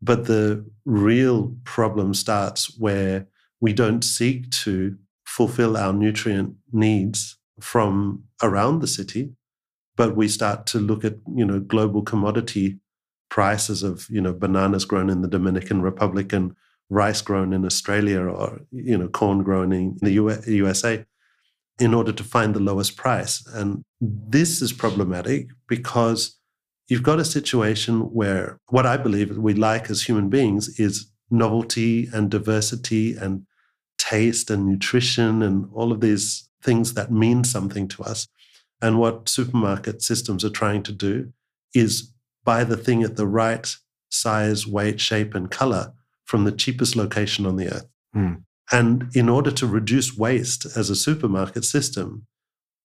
But 0.01 0.25
the 0.25 0.65
real 0.85 1.55
problem 1.65 2.13
starts 2.13 2.77
where 2.79 3.27
we 3.61 3.73
don't 3.73 4.03
seek 4.03 4.49
to 4.51 4.97
fulfill 5.25 5.77
our 5.77 5.93
nutrient 5.93 6.55
needs 6.71 7.37
from 7.61 8.23
around 8.41 8.79
the 8.79 8.87
city, 8.87 9.31
but 9.95 10.15
we 10.15 10.27
start 10.27 10.65
to 10.67 10.79
look 10.79 11.03
at, 11.03 11.15
you 11.35 11.45
know, 11.45 11.59
global 11.59 12.01
commodity 12.01 12.79
prices 13.29 13.83
of 13.83 14.07
you 14.09 14.19
know 14.19 14.33
bananas 14.33 14.85
grown 14.85 15.09
in 15.09 15.21
the 15.21 15.27
Dominican 15.27 15.81
Republic 15.81 16.33
and 16.33 16.55
rice 16.89 17.21
grown 17.21 17.53
in 17.53 17.63
Australia 17.63 18.21
or 18.21 18.61
you 18.71 18.97
know 18.97 19.07
corn 19.07 19.43
grown 19.43 19.71
in 19.71 19.97
the 20.01 20.11
USA 20.47 21.05
in 21.79 21.93
order 21.93 22.11
to 22.11 22.23
find 22.23 22.53
the 22.53 22.59
lowest 22.59 22.97
price. 22.97 23.45
And 23.53 23.83
this 24.01 24.61
is 24.61 24.73
problematic 24.73 25.47
because 25.67 26.37
you've 26.89 27.03
got 27.03 27.19
a 27.19 27.25
situation 27.25 28.01
where 28.13 28.59
what 28.67 28.85
I 28.85 28.97
believe 28.97 29.37
we 29.37 29.53
like 29.53 29.89
as 29.89 30.01
human 30.01 30.29
beings 30.29 30.79
is 30.79 31.09
novelty 31.31 32.09
and 32.11 32.29
diversity 32.29 33.15
and 33.15 33.45
taste 33.97 34.49
and 34.49 34.65
nutrition 34.65 35.41
and 35.41 35.69
all 35.73 35.91
of 35.91 36.01
these 36.01 36.48
things 36.61 36.93
that 36.93 37.11
mean 37.11 37.43
something 37.43 37.87
to 37.87 38.03
us 38.03 38.27
and 38.81 38.99
what 38.99 39.29
supermarket 39.29 40.01
systems 40.01 40.43
are 40.45 40.49
trying 40.49 40.83
to 40.83 40.91
do 40.91 41.31
is 41.73 42.11
buy 42.43 42.63
the 42.63 42.77
thing 42.77 43.03
at 43.03 43.15
the 43.15 43.27
right 43.27 43.75
size, 44.09 44.65
weight, 44.65 44.99
shape, 44.99 45.35
and 45.35 45.51
color 45.51 45.93
from 46.25 46.43
the 46.43 46.51
cheapest 46.51 46.95
location 46.95 47.45
on 47.45 47.57
the 47.57 47.67
earth. 47.67 47.87
Mm. 48.15 48.43
And 48.71 49.09
in 49.15 49.29
order 49.29 49.51
to 49.51 49.67
reduce 49.67 50.17
waste 50.17 50.65
as 50.77 50.89
a 50.89 50.95
supermarket 50.95 51.65
system, 51.65 52.25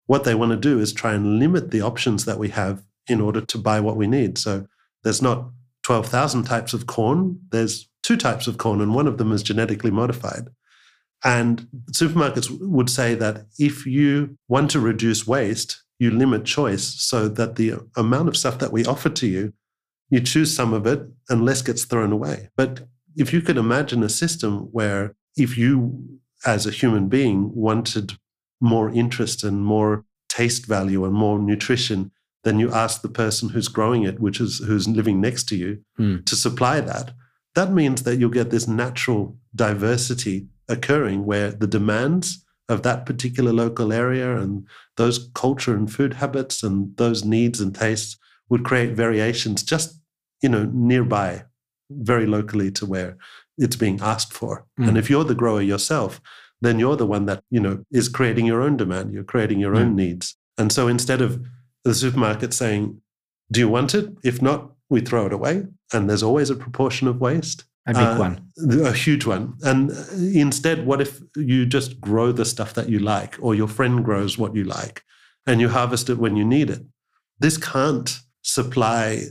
what 0.07 0.25
they 0.25 0.35
want 0.35 0.50
to 0.50 0.57
do 0.57 0.81
is 0.81 0.93
try 0.93 1.14
and 1.14 1.38
limit 1.38 1.71
the 1.71 1.81
options 1.81 2.25
that 2.25 2.38
we 2.38 2.49
have 2.50 2.83
in 3.07 3.21
order 3.21 3.40
to 3.40 3.59
buy 3.59 3.81
what 3.81 3.97
we 3.97 4.07
need. 4.07 4.38
So 4.38 4.66
there's 5.02 5.23
not 5.23 5.50
12,000 5.83 6.45
types 6.45 6.73
of 6.73 6.87
corn, 6.87 7.38
there's 7.50 7.88
two 8.02 8.16
types 8.16 8.47
of 8.47 8.59
corn, 8.59 8.81
and 8.81 8.95
one 8.95 9.07
of 9.07 9.19
them 9.19 9.33
is 9.33 9.43
genetically 9.43 9.90
modified. 9.90 10.49
And 11.25 11.66
supermarkets 11.90 12.50
would 12.61 12.90
say 12.90 13.14
that 13.14 13.47
if 13.59 13.87
you 13.87 14.37
want 14.47 14.71
to 14.73 14.81
reduce 14.81 15.26
waste, 15.26 15.83
you 15.99 16.11
limit 16.11 16.45
choice 16.45 16.85
so 16.85 17.28
that 17.28 17.57
the 17.57 17.75
amount 17.97 18.28
of 18.28 18.37
stuff 18.37 18.59
that 18.59 18.73
we 18.73 18.85
offer 18.85 19.09
to 19.09 19.26
you, 19.26 19.54
you 20.11 20.21
choose 20.21 20.54
some 20.54 20.75
of 20.75 20.87
it 20.87 21.09
and 21.31 21.45
less 21.45 21.62
gets 21.62 21.85
thrown 21.85 22.12
away. 22.12 22.50
But 22.57 22.83
if 23.16 23.33
you 23.33 23.40
could 23.40 23.57
imagine 23.57 24.02
a 24.02 24.09
system 24.09 24.69
where 24.73 25.14
if 25.37 25.57
you 25.57 26.21
as 26.45 26.66
a 26.66 26.71
human 26.71 27.09
being 27.09 27.54
wanted 27.54 28.12
more 28.61 28.90
interest 28.90 29.45
and 29.45 29.64
more 29.64 30.04
taste 30.28 30.66
value 30.66 31.04
and 31.04 31.14
more 31.14 31.38
nutrition, 31.38 32.11
then 32.43 32.59
you 32.59 32.71
ask 32.73 33.00
the 33.00 33.09
person 33.09 33.49
who's 33.49 33.69
growing 33.69 34.02
it, 34.02 34.21
which 34.21 34.40
is 34.40 34.59
who's 34.59 34.87
living 34.87 35.21
next 35.21 35.45
to 35.45 35.57
you, 35.57 35.83
mm. 35.99 36.25
to 36.26 36.37
supply 36.37 36.81
that. 36.81 37.12
That 37.54 37.73
means 37.73 38.02
that 38.02 38.16
you'll 38.16 38.31
get 38.31 38.50
this 38.50 38.69
natural 38.69 39.38
diversity 39.54 40.49
occurring 40.68 41.26
where 41.26 41.50
the 41.50 41.66
demands 41.66 42.44
of 42.68 42.83
that 42.83 43.04
particular 43.04 43.52
local 43.52 43.92
area 43.92 44.37
and 44.37 44.66
those 44.97 45.30
culture 45.35 45.75
and 45.75 45.92
food 45.92 46.14
habits 46.14 46.62
and 46.62 46.97
those 46.97 47.25
needs 47.25 47.61
and 47.61 47.75
tastes 47.75 48.16
would 48.49 48.64
create 48.64 48.94
variations 48.94 49.62
just 49.62 50.00
you 50.42 50.49
know 50.49 50.71
nearby 50.73 51.44
very 51.90 52.26
locally 52.26 52.71
to 52.71 52.87
where 52.87 53.16
it's 53.59 53.76
being 53.76 54.00
asked 54.00 54.33
for 54.33 54.66
mm. 54.80 54.88
and 54.88 54.97
if 54.97 55.11
you're 55.11 55.25
the 55.25 55.35
grower 55.35 55.61
yourself 55.61 56.21
then 56.61 56.78
you're 56.78 56.97
the 56.97 57.06
one 57.06 57.26
that 57.26 57.42
you 57.50 57.61
know 57.61 57.85
is 57.90 58.09
creating 58.09 58.47
your 58.47 58.62
own 58.62 58.76
demand 58.76 59.12
you're 59.12 59.25
creating 59.25 59.61
your 59.61 59.75
mm. 59.75 59.80
own 59.80 59.94
needs 59.94 60.37
and 60.56 60.73
so 60.73 60.88
instead 60.88 61.21
of 61.21 61.44
the 61.85 61.94
supermarket 61.94 62.54
saying 62.54 63.00
do 63.52 63.61
you 63.61 63.68
want 63.68 63.94
it 63.94 64.09
if 64.23 64.40
not 64.40 64.71
we 64.88 65.00
throw 65.00 65.26
it 65.26 65.33
away 65.33 65.64
and 65.92 66.09
there's 66.09 66.23
always 66.23 66.50
a 66.50 66.56
proportion 66.56 67.06
of 67.06 67.21
waste 67.21 67.64
a 67.87 67.93
big 67.93 68.03
uh, 68.03 68.17
one. 68.17 68.50
A 68.87 68.93
huge 68.93 69.26
one. 69.26 69.55
And 69.62 69.91
instead, 70.17 70.87
what 70.87 71.00
if 71.00 71.21
you 71.37 71.67
just 71.67 72.00
grow 72.00 72.33
the 72.33 72.45
stuff 72.45 72.75
that 72.75 72.88
you 72.88 72.99
like, 72.99 73.37
or 73.41 73.55
your 73.55 73.69
friend 73.69 74.05
grows 74.05 74.38
what 74.38 74.55
you 74.55 74.64
like, 74.64 75.03
and 75.47 75.61
you 75.61 75.69
harvest 75.69 76.09
it 76.09 76.19
when 76.19 76.37
you 76.37 76.45
need 76.45 76.71
it? 76.71 76.83
This 77.38 77.59
can't 77.59 78.19
supply 78.43 79.25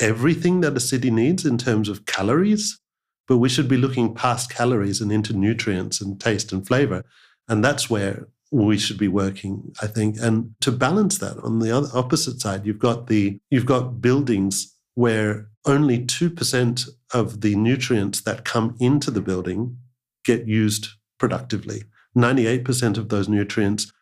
everything 0.00 0.60
that 0.60 0.76
a 0.76 0.80
city 0.80 1.10
needs 1.10 1.44
in 1.44 1.58
terms 1.58 1.88
of 1.88 2.06
calories, 2.06 2.78
but 3.26 3.38
we 3.38 3.48
should 3.48 3.68
be 3.68 3.76
looking 3.76 4.14
past 4.14 4.50
calories 4.50 5.00
and 5.00 5.10
into 5.12 5.32
nutrients 5.32 6.00
and 6.00 6.20
taste 6.20 6.52
and 6.52 6.66
flavor. 6.66 7.04
And 7.48 7.64
that's 7.64 7.90
where 7.90 8.28
we 8.52 8.78
should 8.78 8.98
be 8.98 9.08
working, 9.08 9.72
I 9.82 9.86
think. 9.86 10.16
And 10.20 10.54
to 10.60 10.72
balance 10.72 11.18
that, 11.18 11.38
on 11.38 11.58
the 11.58 11.76
other 11.76 11.88
opposite 11.94 12.40
side, 12.40 12.66
you've 12.66 12.78
got 12.78 13.06
the 13.06 13.40
you've 13.50 13.66
got 13.66 14.00
buildings 14.00 14.76
where 14.94 15.48
only 15.66 16.04
2% 16.04 16.88
of 17.12 17.40
the 17.40 17.54
nutrients 17.56 18.20
that 18.22 18.44
come 18.44 18.76
into 18.78 19.10
the 19.10 19.20
building 19.20 19.76
get 20.24 20.46
used 20.46 20.88
productively. 21.18 21.84
98% 22.16 22.98
of 22.98 23.08
those 23.08 23.28
nutrients 23.28 23.92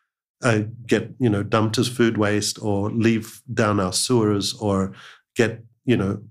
uh, 0.43 0.61
get, 0.85 1.11
you 1.19 1.29
know, 1.29 1.43
dumped 1.43 1.77
as 1.77 1.87
food 1.87 2.17
waste 2.17 2.61
or 2.61 2.89
leave 2.89 3.41
down 3.53 3.79
our 3.79 3.93
sewers 3.93 4.53
or 4.55 4.93
get, 5.35 5.63
you 5.85 5.97
know, 5.97 6.21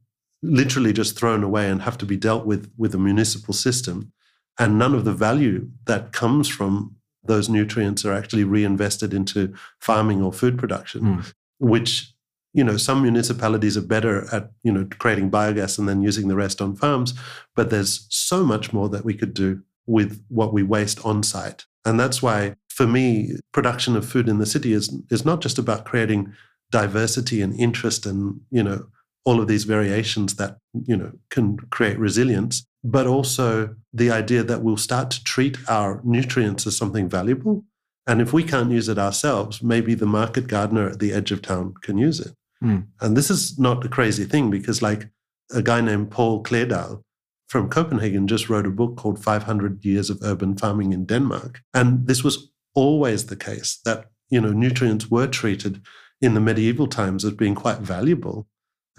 literally 0.43 0.93
just 0.93 1.19
thrown 1.19 1.43
away 1.43 1.69
and 1.69 1.83
have 1.83 1.99
to 1.99 2.07
be 2.07 2.17
dealt 2.17 2.47
with 2.47 2.71
with 2.77 2.95
a 2.95 2.99
municipal 2.99 3.53
system. 3.53 4.13
And 4.59 4.79
none 4.79 4.95
of 4.95 5.05
the 5.05 5.13
value 5.13 5.69
that 5.85 6.13
comes 6.13 6.49
from 6.49 6.97
those 7.25 7.49
nutrients 7.49 8.05
are 8.05 8.13
actually 8.13 8.45
reinvested 8.45 9.13
into 9.13 9.55
farming 9.81 10.23
or 10.23 10.33
food 10.33 10.59
production, 10.59 11.03
mm. 11.03 11.33
which 11.59 12.13
you 12.55 12.65
know 12.65 12.77
some 12.77 13.03
municipalities 13.03 13.77
are 13.77 13.83
better 13.83 14.27
at 14.35 14.51
you 14.63 14.73
know 14.73 14.87
creating 14.99 15.31
biogas 15.31 15.79
and 15.79 15.89
then 15.89 16.03
using 16.03 16.29
the 16.29 16.37
rest 16.37 16.61
on 16.61 16.75
farms 16.75 17.15
but 17.55 17.71
there's 17.71 18.07
so 18.09 18.45
much 18.45 18.73
more 18.73 18.89
that 18.89 19.05
we 19.05 19.15
could 19.15 19.35
do 19.35 19.63
with 19.89 20.23
what 20.29 20.53
we 20.53 20.63
waste 20.63 21.05
on 21.05 21.23
site. 21.23 21.65
And 21.85 21.99
that's 21.99 22.23
why 22.23 22.55
for 22.69 22.87
me 22.87 23.35
production 23.53 23.97
of 23.97 24.09
food 24.09 24.29
in 24.29 24.39
the 24.39 24.47
city 24.47 24.73
is 24.73 24.95
is 25.11 25.25
not 25.25 25.41
just 25.41 25.59
about 25.59 25.87
creating 25.87 26.33
diversity 26.71 27.41
and 27.41 27.59
interest 27.59 28.07
and 28.07 28.41
you 28.51 28.63
know 28.63 28.87
all 29.25 29.41
of 29.41 29.49
these 29.49 29.65
variations 29.65 30.37
that 30.37 30.59
you 30.85 30.97
know 30.97 31.11
can 31.31 31.57
create 31.71 31.99
resilience 31.99 32.65
but 32.85 33.07
also 33.07 33.75
the 33.93 34.11
idea 34.11 34.45
that 34.45 34.63
we'll 34.63 34.77
start 34.77 35.11
to 35.11 35.25
treat 35.25 35.57
our 35.69 36.01
nutrients 36.05 36.67
as 36.67 36.77
something 36.77 37.09
valuable 37.09 37.65
and 38.09 38.23
if 38.23 38.33
we 38.33 38.43
can't 38.43 38.71
use 38.71 38.89
it 38.89 38.99
ourselves, 38.99 39.63
maybe 39.63 39.95
the 39.95 40.07
market 40.07 40.47
gardener 40.47 40.89
at 40.89 40.99
the 40.99 41.13
edge 41.13 41.31
of 41.31 41.43
town 41.43 41.75
can 41.83 41.99
use 41.99 42.19
it. 42.19 42.33
Mm. 42.65 42.87
And 43.03 43.17
this 43.17 43.31
is 43.31 43.59
not 43.59 43.85
a 43.85 43.89
crazy 43.89 44.25
thing 44.25 44.51
because, 44.51 44.81
like, 44.81 45.11
a 45.53 45.61
guy 45.61 45.83
named 45.83 46.11
Paul 46.11 46.43
Klerdal 46.43 47.03
from 47.49 47.69
Copenhagen 47.69 48.27
just 48.27 48.49
wrote 48.49 48.67
a 48.67 48.71
book 48.71 48.97
called 48.97 49.23
500 49.23 49.85
Years 49.85 50.09
of 50.09 50.21
Urban 50.23 50.57
Farming 50.57 50.95
in 50.95 51.05
Denmark. 51.05 51.61
And 51.75 52.07
this 52.07 52.25
was 52.25 52.51
always 52.75 53.27
the 53.27 53.37
case 53.37 53.79
that, 53.85 54.07
you 54.31 54.41
know, 54.41 54.53
nutrients 54.53 55.11
were 55.11 55.27
treated 55.27 55.83
in 56.23 56.33
the 56.33 56.41
medieval 56.41 56.87
times 56.87 57.27
as 57.27 57.33
being 57.33 57.55
quite 57.55 57.79
valuable 57.79 58.47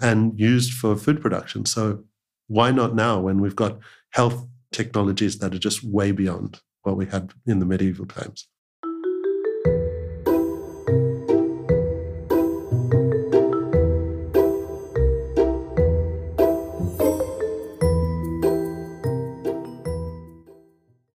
and 0.00 0.38
used 0.38 0.72
for 0.72 0.96
food 0.96 1.20
production. 1.20 1.66
So 1.66 2.04
why 2.46 2.70
not 2.70 2.94
now 2.94 3.18
when 3.18 3.40
we've 3.40 3.56
got 3.56 3.78
health 4.10 4.46
technologies 4.72 5.38
that 5.38 5.52
are 5.52 5.58
just 5.58 5.82
way 5.82 6.12
beyond 6.12 6.60
what 6.82 6.96
we 6.96 7.06
had 7.06 7.32
in 7.46 7.58
the 7.58 7.66
medieval 7.66 8.06
times? 8.06 8.46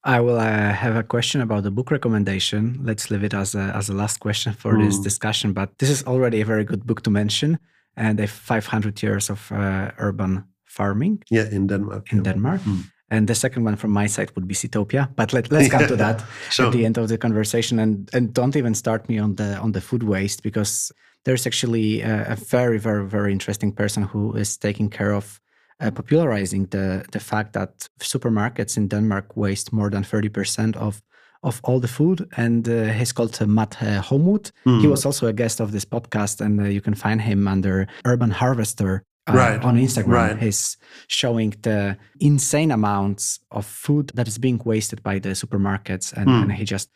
I 0.05 0.19
will 0.19 0.37
uh, 0.37 0.73
have 0.73 0.95
a 0.95 1.03
question 1.03 1.41
about 1.41 1.63
the 1.63 1.71
book 1.71 1.89
recommendation. 1.89 2.79
Let's 2.83 3.09
leave 3.09 3.23
it 3.23 3.33
as 3.33 3.55
a, 3.55 3.71
as 3.75 3.89
a 3.89 3.93
last 3.93 4.19
question 4.19 4.53
for 4.53 4.73
mm. 4.73 4.85
this 4.85 4.99
discussion. 4.99 5.53
But 5.53 5.77
this 5.77 5.89
is 5.89 6.03
already 6.03 6.41
a 6.41 6.45
very 6.45 6.65
good 6.65 6.85
book 6.85 7.03
to 7.03 7.09
mention, 7.09 7.57
and 7.95 8.19
a 8.19 8.27
500 8.27 9.01
years 9.01 9.29
of 9.29 9.51
uh, 9.51 9.91
urban 9.97 10.43
farming. 10.65 11.23
Yeah, 11.29 11.49
in 11.49 11.67
Denmark. 11.67 12.11
In 12.11 12.23
Denmark. 12.23 12.61
Mm. 12.61 12.83
And 13.09 13.27
the 13.27 13.35
second 13.35 13.63
one 13.63 13.75
from 13.75 13.91
my 13.91 14.07
side 14.07 14.31
would 14.35 14.47
be 14.47 14.55
Sitopia. 14.55 15.07
But 15.15 15.33
let, 15.33 15.51
let's 15.51 15.69
come 15.69 15.87
to 15.87 15.95
that 16.05 16.23
sure. 16.49 16.65
at 16.65 16.73
the 16.73 16.85
end 16.85 16.97
of 16.97 17.07
the 17.07 17.17
conversation. 17.17 17.79
And 17.79 18.09
and 18.13 18.33
don't 18.33 18.55
even 18.55 18.73
start 18.73 19.07
me 19.07 19.19
on 19.19 19.35
the 19.35 19.57
on 19.59 19.71
the 19.71 19.81
food 19.81 20.03
waste 20.03 20.43
because 20.43 20.91
there's 21.23 21.45
actually 21.47 22.01
a, 22.01 22.31
a 22.31 22.35
very 22.35 22.79
very 22.79 23.05
very 23.05 23.31
interesting 23.31 23.71
person 23.71 24.03
who 24.03 24.35
is 24.35 24.57
taking 24.57 24.89
care 24.89 25.13
of 25.13 25.39
uh, 25.79 25.91
popularizing 25.91 26.65
the 26.67 27.05
the 27.11 27.19
fact 27.19 27.53
that 27.53 27.89
supermarkets 27.99 28.77
in 28.77 28.87
Denmark 28.87 29.35
waste 29.35 29.73
more 29.73 29.89
than 29.89 30.03
30% 30.03 30.75
of 30.75 31.01
of 31.41 31.59
all 31.63 31.79
the 31.79 31.87
food. 31.87 32.27
And 32.37 32.67
uh, 32.67 32.93
he's 32.93 33.11
called 33.11 33.41
uh, 33.41 33.45
Matt 33.45 33.77
uh, 33.81 34.01
Homwood. 34.01 34.51
Mm. 34.65 34.81
He 34.81 34.87
was 34.87 35.05
also 35.05 35.27
a 35.27 35.33
guest 35.33 35.59
of 35.59 35.71
this 35.71 35.85
podcast, 35.85 36.41
and 36.41 36.59
uh, 36.59 36.63
you 36.63 36.81
can 36.81 36.95
find 36.95 37.21
him 37.21 37.47
under 37.47 37.87
Urban 38.05 38.31
Harvester. 38.31 39.03
uh, 39.27 39.33
right. 39.33 39.63
on 39.63 39.77
Instagram. 39.77 40.07
Right. 40.07 40.37
He's 40.37 40.77
showing 41.07 41.53
the 41.61 41.97
insane 42.19 42.71
amounts 42.71 43.39
of 43.51 43.65
food 43.65 44.11
that 44.15 44.27
is 44.27 44.37
being 44.37 44.61
wasted 44.65 45.01
by 45.01 45.19
the 45.19 45.29
supermarkets, 45.29 46.13
and, 46.13 46.27
mm. 46.27 46.41
and 46.41 46.51
he 46.51 46.65
just 46.65 46.89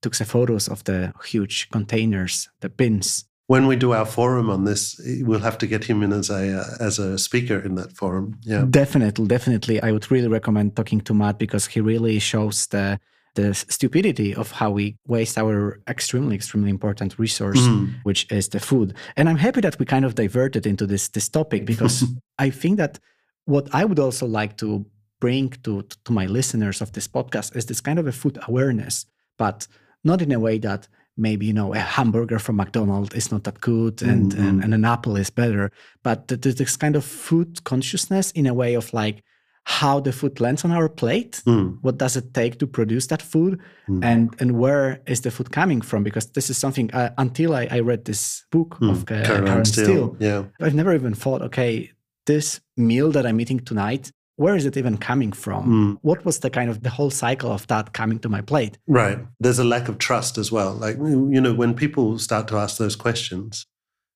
took 0.00 0.16
the 0.16 0.24
photos 0.24 0.68
of 0.68 0.84
the 0.84 1.12
huge 1.24 1.68
containers, 1.70 2.48
the 2.60 2.68
bins. 2.68 3.24
When 3.46 3.66
we 3.66 3.76
do 3.76 3.92
our 3.92 4.06
forum 4.06 4.48
on 4.48 4.64
this, 4.64 4.98
we'll 5.20 5.40
have 5.40 5.58
to 5.58 5.66
get 5.66 5.84
him 5.84 6.02
in 6.02 6.12
as 6.12 6.30
a 6.30 6.60
uh, 6.60 6.64
as 6.80 6.98
a 6.98 7.18
speaker 7.18 7.58
in 7.58 7.74
that 7.74 7.92
forum. 7.92 8.38
Yeah, 8.42 8.64
definitely, 8.68 9.26
definitely. 9.26 9.82
I 9.82 9.92
would 9.92 10.10
really 10.10 10.28
recommend 10.28 10.76
talking 10.76 11.02
to 11.02 11.14
Matt 11.14 11.38
because 11.38 11.66
he 11.66 11.80
really 11.80 12.18
shows 12.18 12.66
the 12.68 12.98
the 13.34 13.54
stupidity 13.54 14.34
of 14.34 14.52
how 14.52 14.70
we 14.70 14.96
waste 15.06 15.36
our 15.38 15.80
extremely 15.88 16.34
extremely 16.36 16.70
important 16.70 17.18
resource 17.18 17.60
mm. 17.60 17.92
which 18.04 18.30
is 18.30 18.48
the 18.48 18.60
food 18.60 18.94
and 19.16 19.28
i'm 19.28 19.36
happy 19.36 19.60
that 19.60 19.78
we 19.78 19.84
kind 19.84 20.04
of 20.04 20.14
diverted 20.14 20.66
into 20.66 20.86
this 20.86 21.08
this 21.08 21.28
topic 21.28 21.64
because 21.72 22.04
i 22.38 22.48
think 22.48 22.76
that 22.76 22.98
what 23.44 23.68
i 23.74 23.84
would 23.84 23.98
also 23.98 24.26
like 24.26 24.56
to 24.56 24.86
bring 25.20 25.50
to 25.62 25.82
to 26.04 26.12
my 26.12 26.26
listeners 26.26 26.80
of 26.80 26.92
this 26.92 27.08
podcast 27.08 27.56
is 27.56 27.66
this 27.66 27.80
kind 27.80 27.98
of 27.98 28.06
a 28.06 28.12
food 28.12 28.38
awareness 28.46 29.06
but 29.36 29.66
not 30.04 30.22
in 30.22 30.32
a 30.32 30.38
way 30.38 30.58
that 30.58 30.86
maybe 31.16 31.46
you 31.46 31.52
know 31.52 31.72
a 31.74 31.78
hamburger 31.78 32.38
from 32.38 32.56
mcdonald's 32.56 33.14
is 33.14 33.30
not 33.30 33.44
that 33.44 33.60
good 33.60 34.02
and 34.02 34.32
mm-hmm. 34.32 34.46
and, 34.46 34.64
and, 34.64 34.74
an 34.74 34.84
apple 34.84 35.16
is 35.16 35.30
better 35.30 35.70
but 36.02 36.28
this 36.28 36.76
kind 36.76 36.96
of 36.96 37.04
food 37.04 37.62
consciousness 37.64 38.30
in 38.32 38.46
a 38.46 38.54
way 38.54 38.74
of 38.74 38.92
like 38.92 39.22
how 39.66 39.98
the 39.98 40.12
food 40.12 40.40
lands 40.40 40.64
on 40.64 40.70
our 40.70 40.88
plate 40.88 41.42
mm. 41.46 41.78
what 41.80 41.96
does 41.96 42.16
it 42.16 42.34
take 42.34 42.58
to 42.58 42.66
produce 42.66 43.06
that 43.06 43.22
food 43.22 43.58
mm. 43.88 44.04
and 44.04 44.34
and 44.38 44.58
where 44.58 45.00
is 45.06 45.22
the 45.22 45.30
food 45.30 45.50
coming 45.50 45.80
from 45.80 46.02
because 46.02 46.26
this 46.32 46.50
is 46.50 46.58
something 46.58 46.92
uh, 46.92 47.10
until 47.16 47.54
I, 47.54 47.66
I, 47.70 47.80
read 47.80 48.04
this 48.04 48.44
book 48.50 48.76
mm. 48.80 48.90
of 48.90 49.02
uh, 49.04 49.24
Karen, 49.24 49.46
Karen 49.46 49.64
Steel, 49.64 49.84
Steel 49.84 50.16
yeah 50.20 50.44
i've 50.60 50.74
never 50.74 50.94
even 50.94 51.14
thought 51.14 51.40
okay 51.42 51.90
this 52.26 52.60
meal 52.76 53.10
that 53.12 53.24
i'm 53.24 53.40
eating 53.40 53.60
tonight 53.60 54.12
where 54.36 54.56
is 54.56 54.66
it 54.66 54.76
even 54.76 54.96
coming 54.98 55.32
from? 55.32 55.64
Mm. 55.66 55.98
what 56.02 56.24
was 56.24 56.40
the 56.40 56.50
kind 56.50 56.70
of 56.70 56.82
the 56.82 56.90
whole 56.90 57.10
cycle 57.10 57.50
of 57.52 57.66
that 57.68 57.92
coming 57.92 58.18
to 58.20 58.28
my 58.28 58.40
plate? 58.40 58.78
Right. 58.86 59.18
There's 59.40 59.58
a 59.58 59.64
lack 59.64 59.88
of 59.88 59.98
trust 59.98 60.38
as 60.38 60.50
well. 60.50 60.72
Like 60.74 60.96
you 60.96 61.40
know 61.40 61.54
when 61.54 61.74
people 61.74 62.18
start 62.18 62.48
to 62.48 62.56
ask 62.56 62.76
those 62.78 62.96
questions 62.96 63.66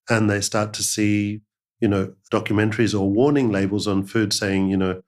and 0.09 0.29
they 0.29 0.41
start 0.41 0.73
to 0.75 0.83
see 0.83 1.41
you 1.81 1.89
know 1.89 2.13
documentaries 2.33 2.99
or 2.99 3.11
warning 3.11 3.51
labels 3.51 3.87
on 3.87 4.05
food 4.05 4.33
saying 4.33 4.69
you 4.69 4.77
know 4.77 5.03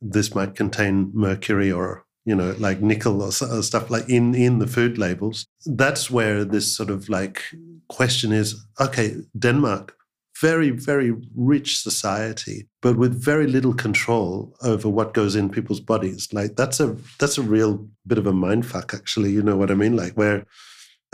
this 0.00 0.34
might 0.34 0.54
contain 0.54 1.10
mercury 1.14 1.70
or 1.70 2.04
you 2.24 2.34
know 2.34 2.54
like 2.58 2.80
nickel 2.80 3.22
or 3.22 3.32
stuff 3.32 3.90
like 3.90 4.08
in 4.08 4.34
in 4.34 4.58
the 4.58 4.66
food 4.66 4.98
labels 4.98 5.46
that's 5.66 6.10
where 6.10 6.44
this 6.44 6.74
sort 6.74 6.90
of 6.90 7.08
like 7.08 7.42
question 7.88 8.32
is 8.32 8.64
okay 8.80 9.16
denmark 9.38 9.96
very 10.40 10.70
very 10.70 11.14
rich 11.36 11.78
society 11.78 12.66
but 12.82 12.96
with 12.96 13.22
very 13.22 13.46
little 13.46 13.74
control 13.74 14.54
over 14.62 14.88
what 14.88 15.14
goes 15.14 15.36
in 15.36 15.48
people's 15.48 15.80
bodies 15.80 16.28
like 16.32 16.56
that's 16.56 16.80
a 16.80 16.96
that's 17.18 17.38
a 17.38 17.42
real 17.42 17.88
bit 18.06 18.18
of 18.18 18.26
a 18.26 18.32
mind 18.32 18.66
fuck 18.66 18.92
actually 18.92 19.30
you 19.30 19.42
know 19.42 19.56
what 19.56 19.70
i 19.70 19.74
mean 19.74 19.96
like 19.96 20.14
where 20.14 20.44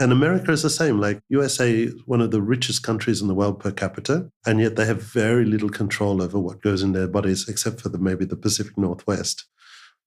and 0.01 0.11
America 0.11 0.51
is 0.51 0.63
the 0.63 0.69
same. 0.71 0.99
Like 0.99 1.21
USA 1.29 1.71
is 1.71 1.93
one 2.07 2.21
of 2.21 2.31
the 2.31 2.41
richest 2.41 2.81
countries 2.81 3.21
in 3.21 3.27
the 3.27 3.35
world 3.35 3.59
per 3.59 3.69
capita, 3.69 4.31
and 4.47 4.59
yet 4.59 4.75
they 4.75 4.87
have 4.87 5.03
very 5.03 5.45
little 5.45 5.69
control 5.69 6.23
over 6.23 6.39
what 6.39 6.63
goes 6.63 6.81
in 6.81 6.93
their 6.93 7.07
bodies, 7.07 7.47
except 7.47 7.79
for 7.79 7.89
the, 7.89 7.99
maybe 7.99 8.25
the 8.25 8.35
Pacific 8.35 8.75
Northwest. 8.79 9.45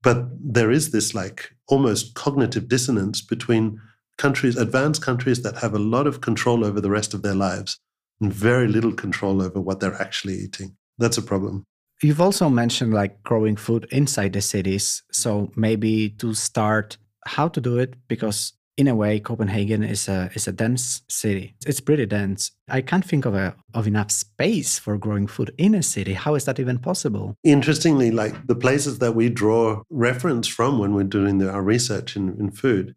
But 0.02 0.26
there 0.38 0.72
is 0.72 0.90
this 0.90 1.14
like 1.14 1.52
almost 1.68 2.14
cognitive 2.14 2.66
dissonance 2.66 3.22
between 3.22 3.80
countries, 4.18 4.56
advanced 4.56 5.00
countries 5.00 5.42
that 5.44 5.58
have 5.58 5.74
a 5.74 5.78
lot 5.78 6.08
of 6.08 6.20
control 6.20 6.64
over 6.64 6.80
the 6.80 6.90
rest 6.90 7.14
of 7.14 7.22
their 7.22 7.34
lives 7.36 7.78
and 8.20 8.32
very 8.32 8.68
little 8.68 8.92
control 8.92 9.42
over 9.42 9.60
what 9.60 9.80
they're 9.80 10.00
actually 10.00 10.34
eating. 10.34 10.76
That's 10.98 11.18
a 11.18 11.22
problem. 11.22 11.64
You've 12.02 12.20
also 12.20 12.48
mentioned 12.48 12.92
like 12.92 13.22
growing 13.22 13.56
food 13.56 13.86
inside 13.90 14.32
the 14.32 14.40
cities. 14.40 15.02
So 15.12 15.50
maybe 15.56 16.10
to 16.18 16.34
start, 16.34 16.98
how 17.26 17.48
to 17.48 17.60
do 17.60 17.78
it 17.78 17.94
because 18.08 18.52
in 18.76 18.88
a 18.88 18.94
way, 18.94 19.20
Copenhagen 19.20 19.84
is 19.84 20.08
a 20.08 20.30
is 20.34 20.48
a 20.48 20.52
dense 20.52 21.02
city. 21.08 21.54
It's 21.66 21.80
pretty 21.80 22.06
dense. 22.06 22.50
I 22.68 22.80
can't 22.80 23.04
think 23.04 23.24
of 23.24 23.34
a 23.34 23.54
of 23.72 23.86
enough 23.86 24.10
space 24.10 24.78
for 24.78 24.98
growing 24.98 25.26
food 25.28 25.52
in 25.58 25.74
a 25.74 25.82
city. 25.82 26.14
How 26.14 26.34
is 26.34 26.44
that 26.46 26.58
even 26.58 26.78
possible? 26.78 27.36
Interestingly, 27.44 28.10
like 28.10 28.46
the 28.46 28.56
places 28.56 28.98
that 28.98 29.14
we 29.14 29.28
draw 29.28 29.82
reference 29.90 30.48
from 30.48 30.78
when 30.78 30.94
we're 30.94 31.04
doing 31.04 31.38
the, 31.38 31.50
our 31.50 31.62
research 31.62 32.16
in, 32.16 32.36
in 32.40 32.50
food 32.50 32.96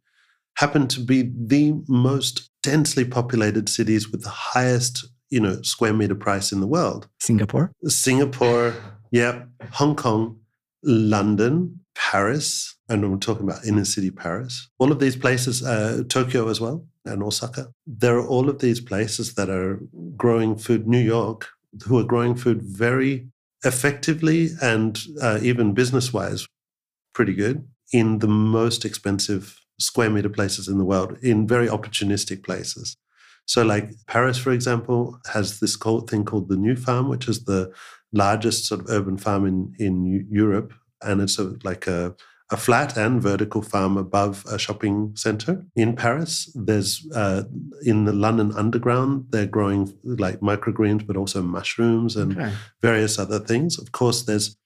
happen 0.56 0.88
to 0.88 1.00
be 1.00 1.32
the 1.36 1.74
most 1.88 2.50
densely 2.63 3.06
populated 3.06 3.70
cities 3.70 4.12
with 4.12 4.24
the 4.24 4.30
highest, 4.30 5.08
you 5.30 5.40
know, 5.40 5.62
square 5.62 5.94
meter 5.94 6.16
price 6.16 6.52
in 6.52 6.60
the 6.60 6.68
world. 6.68 7.08
Singapore. 7.20 7.72
Singapore. 7.86 8.74
Yeah. 9.12 9.44
Hong 9.74 9.96
Kong. 9.96 10.40
London, 10.84 11.80
Paris, 11.96 12.76
and 12.88 13.10
we're 13.10 13.18
talking 13.18 13.44
about 13.44 13.66
inner 13.66 13.86
city 13.86 14.12
Paris. 14.12 14.70
All 14.80 14.92
of 14.92 15.00
these 15.00 15.16
places, 15.16 15.63
uh, 15.63 16.04
Tokyo 16.08 16.50
as 16.50 16.62
well, 16.62 16.86
and 17.06 17.22
Osaka. 17.24 17.68
There 17.86 18.18
are 18.18 18.28
all 18.28 18.50
of 18.50 18.60
these 18.60 18.80
places 18.80 19.34
that 19.36 19.50
are 19.50 19.80
growing 20.16 20.56
food. 20.56 20.88
New 20.88 21.00
York, 21.00 21.48
who 21.86 21.98
are 22.00 22.04
growing 22.04 22.36
food 22.36 22.62
very 22.62 23.28
effectively 23.66 24.52
and 24.62 25.00
uh, 25.22 25.40
even 25.42 25.74
business 25.74 26.13
wise, 26.13 26.48
pretty 27.13 27.34
good 27.34 27.68
in 27.92 28.20
the 28.20 28.28
most 28.28 28.86
expensive 28.86 29.60
square 29.80 30.10
meter 30.10 30.30
places 30.30 30.68
in 30.68 30.78
the 30.78 30.86
world, 30.86 31.18
in 31.22 31.48
very 31.48 31.68
opportunistic 31.68 32.44
places. 32.44 32.96
So, 33.48 33.64
like 33.64 33.92
Paris, 34.08 34.38
for 34.38 34.52
example, 34.52 35.20
has 35.34 35.60
this 35.60 35.76
thing 35.76 36.26
called 36.26 36.50
the 36.50 36.58
New 36.58 36.76
Farm, 36.76 37.10
which 37.10 37.28
is 37.28 37.46
the 37.46 37.74
largest 38.14 38.66
sort 38.66 38.82
of 38.82 38.90
urban 38.90 39.18
farm 39.18 39.46
in 39.46 39.74
in 39.80 40.28
Europe, 40.30 40.74
and 41.02 41.22
it's 41.22 41.40
a, 41.40 41.56
like 41.64 41.88
a 41.88 42.16
a 42.50 42.58
flat 42.58 42.98
and 42.98 43.22
vertical 43.22 43.62
farm 43.62 43.98
above 43.98 44.46
a 44.50 44.58
shopping 44.58 45.12
center 45.16 45.66
in 45.76 45.96
Paris. 45.96 46.50
There's 46.56 47.06
uh, 47.14 47.44
in 47.84 48.06
the 48.06 48.14
London 48.14 48.54
Underground, 48.56 49.26
they're 49.30 49.46
growing 49.46 49.94
like 50.04 50.40
microgreens, 50.40 51.06
but 51.06 51.18
also 51.18 51.42
mushrooms 51.42 52.16
and 52.16 52.38
okay. 52.38 52.54
various 52.82 53.20
other 53.20 53.40
things. 53.40 53.78
Of 53.78 53.92
course, 53.92 54.24
there's 54.24 54.58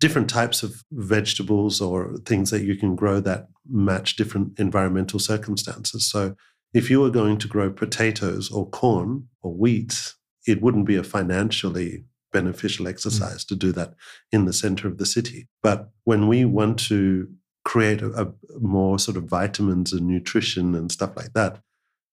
different 0.00 0.30
types 0.30 0.62
of 0.62 0.82
vegetables 0.92 1.80
or 1.80 2.16
things 2.24 2.50
that 2.50 2.62
you 2.62 2.76
can 2.76 2.96
grow 2.96 3.20
that 3.20 3.48
match 3.68 4.16
different 4.16 4.58
environmental 4.58 5.18
circumstances. 5.18 6.06
So, 6.06 6.36
if 6.76 6.90
you 6.90 7.00
were 7.00 7.10
going 7.10 7.38
to 7.38 7.48
grow 7.48 7.70
potatoes 7.70 8.50
or 8.50 8.68
corn 8.68 9.28
or 9.42 9.54
wheat, 9.54 10.12
it 10.46 10.60
wouldn't 10.60 10.86
be 10.86 10.96
a 10.96 11.02
financially 11.02 12.04
beneficial 12.32 12.84
mm. 12.84 12.90
exercise 12.90 13.44
mm. 13.44 13.48
to 13.48 13.56
do 13.56 13.72
that 13.72 13.94
in 14.30 14.44
the 14.44 14.52
center 14.52 14.86
of 14.86 14.98
the 14.98 15.06
city. 15.06 15.48
But 15.62 15.88
when 16.04 16.28
we 16.28 16.44
want 16.44 16.78
to 16.90 17.28
create 17.64 18.02
a, 18.02 18.10
a 18.20 18.32
more 18.60 18.98
sort 18.98 19.16
of 19.16 19.24
vitamins 19.24 19.94
and 19.94 20.06
nutrition 20.06 20.74
and 20.74 20.92
stuff 20.92 21.16
like 21.16 21.32
that, 21.32 21.60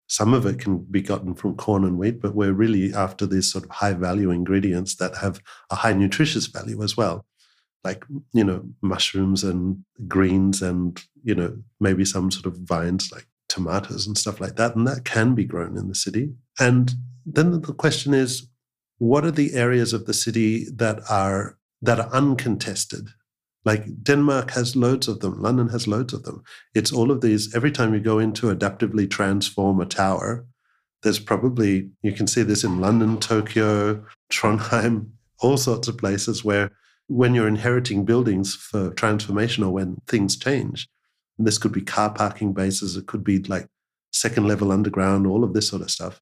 some 0.07 0.33
of 0.33 0.45
it 0.45 0.59
can 0.59 0.77
be 0.89 1.01
gotten 1.01 1.33
from 1.35 1.57
corn 1.57 1.83
and 1.83 1.97
wheat, 1.97 2.21
but 2.21 2.33
we're 2.33 2.53
really 2.53 2.93
after 2.93 3.25
these 3.25 3.51
sort 3.51 3.65
of 3.65 3.69
high 3.69 3.93
value 3.93 4.31
ingredients 4.31 4.95
that 4.95 5.17
have 5.17 5.41
a 5.71 5.75
high 5.75 5.93
nutritious 5.93 6.47
value 6.47 6.81
as 6.83 6.95
well. 6.95 7.25
Like, 7.83 8.05
you 8.31 8.45
know, 8.45 8.63
mushrooms 8.81 9.43
and 9.43 9.83
greens 10.07 10.61
and, 10.61 11.03
you 11.21 11.35
know, 11.35 11.57
maybe 11.81 12.05
some 12.05 12.31
sort 12.31 12.45
of 12.45 12.57
vines 12.59 13.11
like 13.11 13.27
tomatoes 13.53 14.07
and 14.07 14.17
stuff 14.17 14.41
like 14.41 14.55
that. 14.55 14.75
And 14.75 14.87
that 14.87 15.05
can 15.05 15.35
be 15.35 15.45
grown 15.45 15.77
in 15.77 15.87
the 15.87 15.95
city. 15.95 16.33
And 16.59 16.91
then 17.25 17.51
the 17.51 17.73
question 17.73 18.13
is 18.13 18.47
what 18.97 19.25
are 19.25 19.31
the 19.31 19.53
areas 19.53 19.93
of 19.93 20.05
the 20.05 20.13
city 20.13 20.65
that 20.73 20.99
are 21.09 21.57
that 21.81 21.99
are 21.99 22.09
uncontested 22.13 23.09
like 23.65 24.03
denmark 24.03 24.51
has 24.51 24.75
loads 24.75 25.07
of 25.07 25.19
them 25.19 25.41
london 25.41 25.69
has 25.69 25.87
loads 25.87 26.13
of 26.13 26.23
them 26.23 26.43
it's 26.73 26.91
all 26.91 27.11
of 27.11 27.21
these 27.21 27.53
every 27.55 27.71
time 27.71 27.93
you 27.93 27.99
go 27.99 28.19
in 28.19 28.31
to 28.31 28.53
adaptively 28.53 29.09
transform 29.09 29.81
a 29.81 29.85
tower 29.85 30.45
there's 31.01 31.19
probably 31.19 31.89
you 32.01 32.13
can 32.13 32.27
see 32.27 32.43
this 32.43 32.63
in 32.63 32.79
london 32.79 33.19
tokyo 33.19 34.03
trondheim 34.31 35.09
all 35.39 35.57
sorts 35.57 35.87
of 35.87 35.97
places 35.97 36.45
where 36.45 36.71
when 37.07 37.35
you're 37.35 37.47
inheriting 37.47 38.05
buildings 38.05 38.55
for 38.55 38.91
transformation 38.91 39.63
or 39.63 39.71
when 39.71 39.97
things 40.07 40.37
change 40.37 40.87
this 41.37 41.57
could 41.57 41.71
be 41.71 41.81
car 41.81 42.11
parking 42.11 42.53
bases 42.53 42.95
it 42.95 43.05
could 43.05 43.23
be 43.23 43.39
like 43.43 43.67
second 44.11 44.47
level 44.47 44.71
underground 44.71 45.25
all 45.25 45.43
of 45.43 45.53
this 45.53 45.67
sort 45.67 45.81
of 45.81 45.89
stuff 45.89 46.21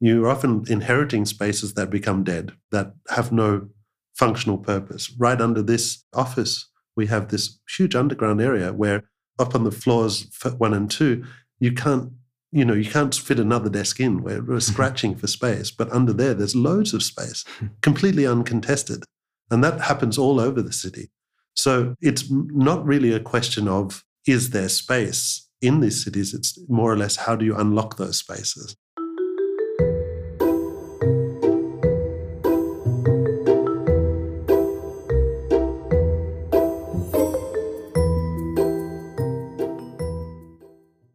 you're 0.00 0.28
often 0.28 0.64
inheriting 0.68 1.26
spaces 1.26 1.74
that 1.74 1.90
become 1.90 2.24
dead, 2.24 2.52
that 2.72 2.94
have 3.10 3.30
no 3.30 3.68
functional 4.16 4.58
purpose. 4.58 5.12
Right 5.18 5.40
under 5.40 5.62
this 5.62 6.04
office, 6.14 6.68
we 6.96 7.06
have 7.06 7.28
this 7.28 7.58
huge 7.76 7.94
underground 7.94 8.40
area 8.40 8.72
where 8.72 9.04
up 9.38 9.54
on 9.54 9.64
the 9.64 9.70
floors 9.70 10.26
one 10.58 10.74
and 10.74 10.90
two, 10.90 11.24
you 11.60 11.72
can't, 11.72 12.10
you 12.50 12.64
know, 12.64 12.74
you 12.74 12.90
can't 12.90 13.14
fit 13.14 13.38
another 13.38 13.68
desk 13.68 14.00
in. 14.00 14.22
We're, 14.22 14.42
we're 14.42 14.60
scratching 14.72 15.14
for 15.14 15.26
space, 15.26 15.70
but 15.70 15.92
under 15.92 16.14
there, 16.14 16.34
there's 16.34 16.56
loads 16.56 16.94
of 16.94 17.02
space, 17.02 17.44
completely 17.82 18.26
uncontested. 18.26 19.04
And 19.50 19.62
that 19.64 19.82
happens 19.82 20.16
all 20.16 20.40
over 20.40 20.62
the 20.62 20.72
city. 20.72 21.10
So 21.54 21.94
it's 22.00 22.30
not 22.30 22.86
really 22.86 23.12
a 23.12 23.20
question 23.20 23.68
of 23.68 24.02
is 24.30 24.50
there 24.50 24.68
space 24.68 25.48
in 25.60 25.80
these 25.80 26.04
cities? 26.04 26.32
It's 26.34 26.56
more 26.68 26.92
or 26.92 26.96
less 26.96 27.16
how 27.16 27.34
do 27.34 27.44
you 27.44 27.56
unlock 27.56 27.96
those 27.96 28.18
spaces? 28.18 28.76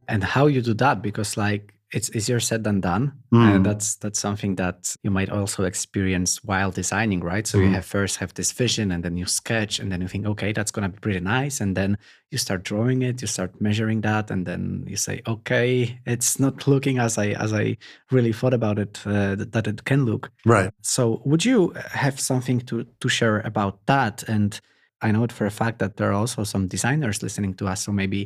And 0.08 0.24
how 0.24 0.48
you 0.48 0.62
do 0.62 0.74
that? 0.74 1.02
Because, 1.02 1.38
like, 1.38 1.75
it's 1.96 2.10
easier 2.18 2.40
said 2.40 2.64
than 2.64 2.80
done 2.82 3.06
Mm. 3.32 3.56
and 3.56 3.66
that's 3.66 3.88
that's 4.02 4.20
something 4.20 4.56
that 4.56 4.96
you 5.04 5.12
might 5.18 5.30
also 5.38 5.64
experience 5.64 6.32
while 6.50 6.72
designing 6.72 7.22
right 7.32 7.48
so 7.48 7.58
you 7.58 7.70
Mm. 7.70 7.74
have 7.78 7.86
first 7.86 8.18
have 8.22 8.34
this 8.34 8.52
vision 8.64 8.92
and 8.92 9.02
then 9.04 9.16
you 9.18 9.26
sketch 9.26 9.80
and 9.82 9.92
then 9.92 10.02
you 10.02 10.08
think 10.10 10.26
okay 10.26 10.52
that's 10.54 10.72
going 10.76 10.88
to 10.88 10.94
be 10.96 11.00
pretty 11.06 11.20
nice 11.38 11.64
and 11.64 11.76
then 11.76 11.98
you 12.32 12.38
start 12.38 12.64
drawing 12.64 13.02
it 13.10 13.22
you 13.22 13.28
start 13.28 13.52
measuring 13.60 14.02
that 14.02 14.32
and 14.32 14.46
then 14.46 14.84
you 14.92 14.98
say 14.98 15.16
okay 15.28 16.00
it's 16.06 16.40
not 16.40 16.68
looking 16.68 16.98
as 17.00 17.18
i 17.18 17.28
as 17.46 17.52
i 17.54 17.78
really 18.12 18.34
thought 18.34 18.54
about 18.54 18.78
it 18.80 18.94
uh, 19.06 19.36
that, 19.40 19.52
that 19.52 19.68
it 19.68 19.84
can 19.86 20.06
look 20.06 20.24
Right. 20.46 20.72
so 20.82 21.22
would 21.26 21.44
you 21.46 21.74
have 22.04 22.20
something 22.20 22.60
to 22.68 22.76
to 23.02 23.08
share 23.10 23.38
about 23.52 23.76
that 23.86 24.24
and 24.30 24.60
i 25.06 25.12
know 25.12 25.24
it 25.24 25.32
for 25.38 25.46
a 25.48 25.52
fact 25.62 25.78
that 25.80 25.96
there 25.98 26.10
are 26.10 26.20
also 26.22 26.44
some 26.44 26.68
designers 26.68 27.22
listening 27.24 27.54
to 27.56 27.66
us 27.72 27.84
so 27.86 27.92
maybe 27.92 28.22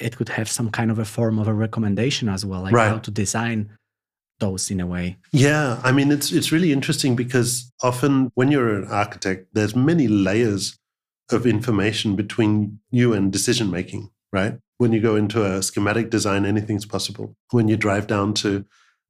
it 0.00 0.16
could 0.16 0.28
have 0.30 0.48
some 0.48 0.70
kind 0.70 0.90
of 0.90 0.98
a 0.98 1.04
form 1.04 1.38
of 1.38 1.48
a 1.48 1.54
recommendation 1.54 2.28
as 2.28 2.44
well 2.44 2.62
like 2.62 2.74
how 2.74 2.98
to 2.98 3.10
design 3.10 3.70
those 4.42 4.70
in 4.70 4.80
a 4.80 4.86
way 4.86 5.16
Yeah, 5.32 5.80
I 5.84 5.92
mean 5.92 6.10
it's 6.10 6.32
it's 6.32 6.52
really 6.52 6.72
interesting 6.72 7.16
because 7.16 7.72
often 7.82 8.30
when 8.34 8.50
you're 8.50 8.74
an 8.74 8.88
architect, 8.88 9.46
there's 9.54 9.76
many 9.76 10.08
layers 10.08 10.78
of 11.30 11.46
information 11.46 12.16
between 12.16 12.80
you 12.90 13.14
and 13.14 13.32
decision 13.32 13.70
making, 13.70 14.10
right? 14.32 14.58
When 14.78 14.92
you 14.92 15.00
go 15.00 15.16
into 15.16 15.44
a 15.44 15.62
schematic 15.62 16.10
design, 16.10 16.44
anything's 16.44 16.84
possible. 16.84 17.36
When 17.52 17.68
you 17.68 17.76
drive 17.76 18.06
down 18.06 18.34
to 18.34 18.64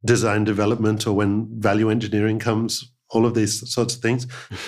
design 0.04 0.44
development 0.44 1.06
or 1.06 1.14
when 1.14 1.48
value 1.60 1.88
engineering 1.88 2.38
comes, 2.38 2.92
all 3.08 3.24
of 3.24 3.34
these 3.34 3.68
sorts 3.70 3.94
of 3.94 4.02
things, 4.02 4.26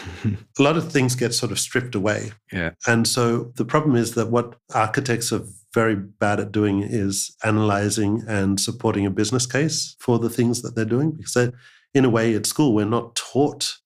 a 0.58 0.62
lot 0.62 0.76
of 0.76 0.90
things 0.90 1.14
get 1.14 1.34
sort 1.34 1.52
of 1.52 1.58
stripped 1.58 1.94
away. 1.94 2.32
yeah 2.52 2.70
And 2.86 3.06
so 3.06 3.52
the 3.56 3.64
problem 3.64 3.96
is 3.96 4.14
that 4.14 4.30
what 4.30 4.56
architects 4.74 5.32
are 5.32 5.42
very 5.74 5.96
bad 5.96 6.38
at 6.40 6.52
doing 6.52 6.82
is 6.82 7.36
analyzing 7.42 8.22
and 8.28 8.60
supporting 8.60 9.04
a 9.06 9.10
business 9.10 9.44
case 9.46 9.96
for 9.98 10.18
the 10.18 10.30
things 10.30 10.62
that 10.62 10.74
they're 10.76 10.84
doing. 10.84 11.10
Because 11.10 11.34
they, 11.34 11.50
in 11.92 12.04
a 12.04 12.10
way, 12.10 12.34
at 12.34 12.46
school, 12.46 12.72
we're 12.74 12.84
not 12.84 13.16
taught 13.16 13.78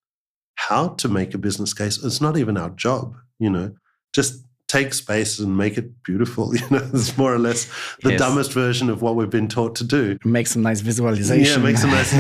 how 0.57 0.89
to 0.89 1.09
make 1.09 1.35
a 1.35 1.39
business 1.39 1.73
case. 1.73 2.03
It's 2.05 2.21
not 2.21 2.37
even 2.37 2.57
our 2.59 2.71
job, 2.71 3.17
you 3.39 3.49
know, 3.51 3.73
just 4.13 4.45
take 4.67 4.93
space 4.93 5.39
and 5.39 5.57
make 5.57 5.79
it 5.79 6.03
beautiful. 6.03 6.55
You 6.61 6.67
know, 6.71 6.91
it's 6.93 7.17
more 7.17 7.33
or 7.33 7.39
less 7.39 7.65
the 8.03 8.11
Yes. 8.11 8.19
dumbest 8.19 8.53
version 8.53 8.91
of 8.91 9.01
what 9.01 9.17
we've 9.17 9.31
been 9.31 9.49
taught 9.49 9.75
to 9.77 9.85
do. 9.85 10.19
make 10.25 10.47
some 10.47 10.61
nice 10.63 10.81
visualization 10.81 11.45
Yeah, 11.47 11.57
make 11.65 11.79
some 11.79 11.91
nice, 11.91 12.13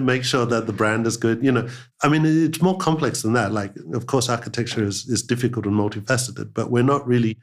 make 0.00 0.24
sure 0.24 0.46
that 0.46 0.66
the 0.66 0.72
brand 0.72 1.06
is 1.06 1.18
good. 1.18 1.44
You 1.44 1.52
know, 1.52 1.68
I 2.02 2.08
mean, 2.08 2.24
it's 2.24 2.62
more 2.62 2.78
complex 2.78 3.20
than 3.22 3.34
that. 3.34 3.52
Like, 3.52 3.72
of 3.92 4.06
course, 4.06 4.30
architecture 4.30 4.82
is, 4.82 5.06
is 5.08 5.22
difficult 5.22 5.66
and 5.66 5.74
multifaceted, 5.74 6.54
but 6.54 6.70
we're 6.70 6.82
not 6.94 7.06
really 7.06 7.36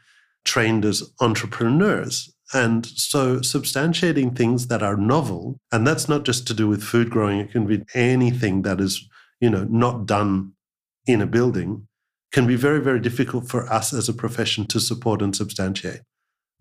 trained 0.47 0.85
as 0.85 1.03
entrepreneurs. 1.19 2.33
And 2.53 2.85
so, 2.85 3.39
substantiating 3.39 4.35
things 4.35 4.67
that 4.67 4.81
are 4.81 4.95
novel, 4.95 5.59
and 5.71 5.85
that's 5.85 6.07
not 6.07 6.23
just 6.23 6.47
to 6.47 6.53
do 6.53 6.67
with 6.67 6.81
food 6.81 7.09
growing, 7.09 7.41
it 7.41 7.51
can 7.51 7.67
be 7.67 7.83
anything 7.93 8.61
that 8.61 8.79
is, 8.79 9.07
you 9.41 9.49
know, 9.49 9.65
not 9.69 10.05
done 10.05 10.53
in 11.05 11.21
a 11.21 11.27
building, 11.27 11.87
can 12.31 12.47
be 12.47 12.55
very, 12.55 12.79
very 12.79 13.01
difficult 13.01 13.49
for 13.49 13.71
us 13.71 13.93
as 13.93 14.07
a 14.07 14.13
profession 14.13 14.65
to 14.67 14.79
support 14.79 15.21
and 15.21 15.35
substantiate. 15.35 16.01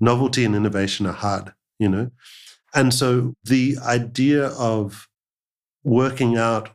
Novelty 0.00 0.44
and 0.44 0.56
innovation 0.56 1.06
are 1.06 1.12
hard, 1.12 1.52
you 1.78 1.88
know. 1.88 2.10
And 2.74 2.92
so 2.92 3.34
the 3.44 3.76
idea 3.80 4.48
of 4.48 5.08
working 5.84 6.36
out 6.36 6.70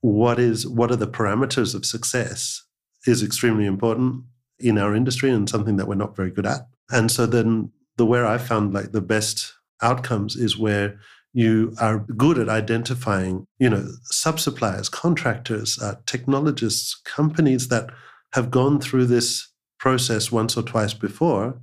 what 0.00 0.40
is 0.40 0.66
what 0.66 0.90
are 0.90 0.96
the 0.96 1.06
parameters 1.06 1.74
of 1.74 1.86
success 1.86 2.64
is 3.06 3.22
extremely 3.22 3.64
important 3.64 4.24
in 4.58 4.78
our 4.78 4.94
industry 4.94 5.30
and 5.30 5.48
something 5.48 5.76
that 5.76 5.88
we're 5.88 5.94
not 5.94 6.16
very 6.16 6.30
good 6.30 6.46
at. 6.46 6.68
And 6.90 7.10
so 7.10 7.26
then 7.26 7.72
the 7.96 8.06
where 8.06 8.26
I 8.26 8.38
found 8.38 8.74
like 8.74 8.92
the 8.92 9.00
best 9.00 9.54
outcomes 9.82 10.36
is 10.36 10.58
where 10.58 10.98
you 11.32 11.74
are 11.80 11.98
good 11.98 12.38
at 12.38 12.48
identifying, 12.48 13.46
you 13.58 13.68
know, 13.68 13.86
sub-suppliers, 14.04 14.88
contractors, 14.88 15.78
uh, 15.82 15.96
technologists, 16.06 16.94
companies 17.04 17.68
that 17.68 17.90
have 18.32 18.50
gone 18.50 18.80
through 18.80 19.06
this 19.06 19.48
process 19.78 20.32
once 20.32 20.56
or 20.56 20.62
twice 20.62 20.94
before 20.94 21.60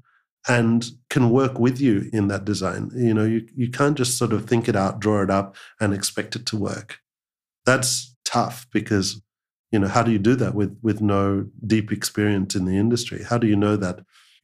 and 0.47 0.91
can 1.09 1.29
work 1.29 1.57
with 1.57 1.79
you 1.79 2.09
in 2.13 2.27
that 2.27 2.45
design. 2.45 2.91
You 2.95 3.13
know, 3.13 3.25
you, 3.25 3.47
you 3.55 3.71
can't 3.71 3.97
just 3.97 4.17
sort 4.17 4.33
of 4.33 4.45
think 4.45 4.69
it 4.69 4.75
out, 4.75 4.99
draw 4.99 5.23
it 5.23 5.31
up, 5.31 5.55
and 5.79 5.93
expect 5.93 6.35
it 6.35 6.45
to 6.47 6.57
work. 6.57 6.99
That's 7.65 8.15
tough 8.25 8.67
because, 8.71 9.21
you 9.73 9.79
know, 9.79 9.87
how 9.95 10.03
do 10.03 10.11
you 10.11 10.19
do 10.19 10.35
that 10.35 10.53
with 10.55 10.71
with 10.87 11.01
no 11.01 11.45
deep 11.73 11.91
experience 11.91 12.55
in 12.59 12.65
the 12.65 12.77
industry? 12.77 13.19
How 13.29 13.37
do 13.39 13.47
you 13.47 13.55
know 13.57 13.75
that 13.85 13.97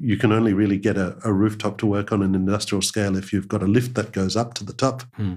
you 0.09 0.17
can 0.17 0.31
only 0.31 0.53
really 0.53 0.77
get 0.77 0.97
a, 0.97 1.17
a 1.23 1.31
rooftop 1.31 1.77
to 1.77 1.85
work 1.85 2.11
on 2.11 2.21
an 2.23 2.33
industrial 2.35 2.81
scale 2.81 3.15
if 3.17 3.31
you've 3.31 3.47
got 3.53 3.63
a 3.63 3.67
lift 3.67 3.93
that 3.95 4.11
goes 4.11 4.35
up 4.35 4.53
to 4.55 4.63
the 4.63 4.73
top 4.85 5.03
Hmm. 5.15 5.35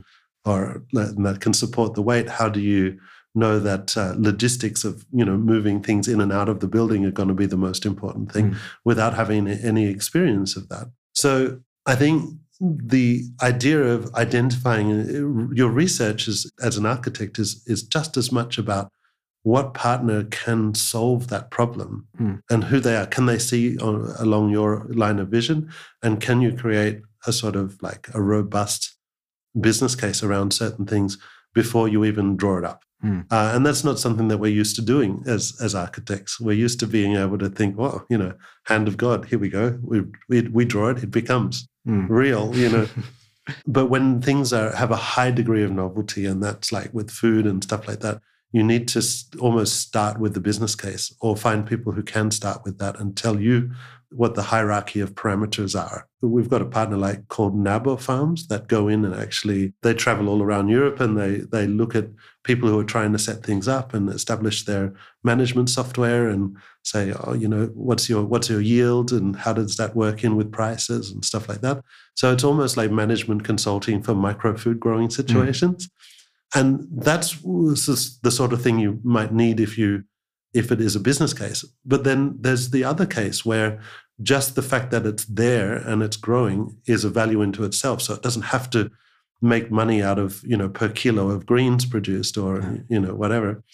or 0.51 0.83
that 0.97 1.17
that 1.27 1.41
can 1.41 1.55
support 1.55 1.95
the 1.95 2.03
weight? 2.11 2.29
How 2.41 2.49
do 2.49 2.61
you 2.61 2.99
know 3.35 3.59
that 3.61 3.97
uh, 3.97 4.15
logistics 4.17 4.85
of 4.85 5.05
you 5.19 5.25
know 5.25 5.37
moving 5.37 5.83
things 5.83 6.09
in 6.09 6.21
and 6.21 6.33
out 6.33 6.49
of 6.49 6.59
the 6.61 6.69
building 6.69 7.05
are 7.07 7.11
going 7.19 7.29
to 7.35 7.35
be 7.43 7.47
the 7.47 7.57
most 7.69 7.85
important 7.87 8.33
thing 8.33 8.51
Mm. 8.51 8.57
without 8.85 9.15
having 9.15 9.49
any 9.49 9.87
experience 9.97 10.57
of 10.57 10.69
that. 10.69 10.87
So 11.15 11.61
I 11.93 11.95
think 11.97 12.17
the 12.61 13.25
idea 13.43 13.79
of 13.95 14.15
identifying 14.15 14.89
uh, 14.93 15.55
your 15.61 15.71
research 15.71 16.29
as, 16.29 16.47
as 16.69 16.77
an 16.77 16.87
architect 16.87 17.39
is, 17.39 17.63
is 17.67 17.83
just 17.97 18.17
as 18.17 18.31
much 18.31 18.59
about 18.59 18.87
what 19.45 19.75
partner 19.75 20.25
can 20.25 20.75
solve 20.75 21.29
that 21.29 21.51
problem 21.51 22.07
Mm. 22.21 22.43
and 22.51 22.65
who 22.65 22.79
they 22.81 22.97
are. 22.97 23.07
Can 23.07 23.27
they 23.27 23.39
see 23.39 23.77
on, 23.79 24.15
along 24.19 24.51
your 24.51 24.87
line 24.91 25.19
of 25.19 25.29
vision? 25.29 25.71
And 26.03 26.21
can 26.21 26.41
you 26.41 26.53
create 26.57 27.03
a 27.27 27.33
sort 27.33 27.57
of 27.57 27.81
like 27.83 28.09
a 28.15 28.21
robust 28.23 28.97
business 29.61 29.95
case 29.95 30.23
around 30.23 30.53
certain 30.53 30.87
things 30.87 31.19
before 31.55 31.89
you 31.89 32.05
even 32.05 32.37
draw 32.37 32.59
it 32.59 32.65
up? 32.65 32.83
Mm. 33.05 33.25
Uh, 33.33 33.51
and 33.55 33.67
that's 33.67 33.83
not 33.83 33.99
something 33.99 34.29
that 34.29 34.39
we're 34.39 34.61
used 34.61 34.77
to 34.77 34.83
doing 34.83 35.25
as 35.27 35.53
as 35.61 35.75
architects. 35.75 36.39
We're 36.41 36.53
used 36.65 36.79
to 36.81 36.87
being 36.87 37.17
able 37.17 37.39
to 37.39 37.49
think, 37.51 37.77
well, 37.77 38.07
you 38.09 38.17
know, 38.17 38.35
hand 38.67 38.87
of 38.87 38.97
God, 38.97 39.25
here 39.25 39.41
we 39.41 39.49
go. 39.49 39.77
We 39.83 40.03
we, 40.29 40.43
we 40.43 40.65
draw 40.65 40.91
it, 40.91 41.03
it 41.03 41.11
becomes 41.11 41.69
Mm. 41.85 42.07
real, 42.09 42.55
you 42.55 42.69
know. 42.69 42.87
but 43.67 43.87
when 43.87 44.23
things 44.23 44.53
are 44.53 44.71
have 44.77 44.93
a 44.93 44.97
high 45.17 45.33
degree 45.33 45.65
of 45.65 45.73
novelty, 45.73 46.27
and 46.27 46.41
that's 46.41 46.71
like 46.71 46.95
with 46.95 47.11
food 47.11 47.45
and 47.45 47.65
stuff 47.65 47.89
like 47.89 47.99
that, 48.01 48.21
you 48.53 48.63
need 48.63 48.87
to 48.89 49.03
almost 49.41 49.81
start 49.81 50.21
with 50.21 50.35
the 50.35 50.41
business 50.41 50.75
case, 50.75 51.15
or 51.21 51.37
find 51.37 51.67
people 51.67 51.93
who 51.93 52.03
can 52.03 52.31
start 52.31 52.63
with 52.65 52.79
that 52.79 53.01
and 53.01 53.17
tell 53.17 53.41
you 53.41 53.71
what 54.15 54.35
the 54.35 54.43
hierarchy 54.43 55.01
of 55.01 55.15
parameters 55.15 55.79
are. 55.79 56.07
We've 56.21 56.49
got 56.49 56.63
a 56.63 56.67
partner 56.67 56.97
like 56.97 57.29
called 57.29 57.57
Nabo 57.57 57.99
Farms 57.99 58.47
that 58.49 58.69
go 58.69 58.87
in 58.89 59.05
and 59.05 59.15
actually 59.15 59.73
they 59.83 59.95
travel 59.95 60.29
all 60.29 60.43
around 60.43 60.69
Europe 60.69 61.01
and 61.01 61.19
they 61.19 61.39
they 61.39 61.67
look 61.67 61.95
at 61.95 62.09
people 62.45 62.69
who 62.69 62.79
are 62.79 62.85
trying 62.85 63.13
to 63.13 63.19
set 63.19 63.43
things 63.43 63.67
up 63.67 63.95
and 63.95 64.09
establish 64.09 64.65
their 64.65 64.93
management 65.25 65.71
software 65.71 66.29
and 66.29 66.57
say, 66.85 67.13
oh, 67.25 67.33
you 67.33 67.49
know, 67.49 67.67
what's 67.75 68.09
your 68.09 68.25
what's 68.25 68.51
your 68.51 68.61
yield 68.61 69.13
and 69.13 69.35
how 69.35 69.53
does 69.53 69.77
that 69.77 69.97
work 69.97 70.23
in 70.23 70.37
with 70.37 70.53
prices 70.53 71.11
and 71.11 71.25
stuff 71.25 71.49
like 71.49 71.61
that. 71.63 71.83
So 72.15 72.33
it's 72.33 72.45
almost 72.45 72.77
like 72.77 72.91
management 72.91 73.45
consulting 73.45 74.03
for 74.03 74.15
micro 74.15 74.57
food 74.57 74.79
growing 74.79 75.07
hmm. 75.07 75.11
situations. 75.11 75.89
And 76.55 76.87
that's 76.91 77.37
the 77.43 78.31
sort 78.31 78.53
of 78.53 78.63
thing 78.63 78.79
you 78.79 79.01
might 79.03 79.33
need 79.33 79.61
if 79.61 79.79
you 79.79 80.05
if 80.53 80.71
it 80.71 80.81
is 80.81 80.95
a 80.95 81.01
business 81.01 81.33
case. 81.33 81.65
But 81.85 82.05
then 82.05 82.37
there's 82.39 82.71
the 82.71 82.85
other 82.85 83.07
case 83.07 83.45
where 83.45 83.81
just 84.21 84.55
the 84.55 84.63
fact 84.63 84.91
that 84.91 85.07
it's 85.07 85.25
there 85.25 85.77
and 85.77 86.03
it's 86.03 86.17
growing 86.17 86.77
is 86.87 87.05
a 87.05 87.11
value 87.11 87.41
into 87.41 87.65
itself. 87.65 88.03
So 88.03 88.15
it 88.15 88.23
doesn't 88.23 88.43
have 88.43 88.69
to 88.71 88.91
make 89.41 89.71
money 89.71 90.03
out 90.03 90.19
of, 90.19 90.43
you 90.45 90.57
know, 90.57 90.69
per 90.69 90.89
kilo 90.89 91.31
of 91.31 91.47
greens 91.47 91.87
produced 91.87 92.37
or, 92.37 92.85
you 92.89 93.01
know, 93.01 93.15
whatever. 93.15 93.65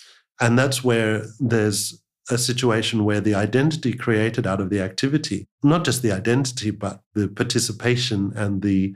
And 0.41 0.59
that's 0.59 0.85
where 0.85 1.27
there's 1.41 2.01
a 2.31 2.39
situation 2.39 3.05
where 3.05 3.21
the 3.21 3.35
identity 3.35 3.93
created 3.93 4.47
out 4.47 4.61
of 4.61 4.71
the 4.71 4.81
activity, 4.81 5.49
not 5.63 5.85
just 5.85 6.03
the 6.03 6.13
identity, 6.13 6.71
but 6.71 7.03
the 7.15 7.29
participation 7.29 8.33
and 8.37 8.63
the 8.63 8.95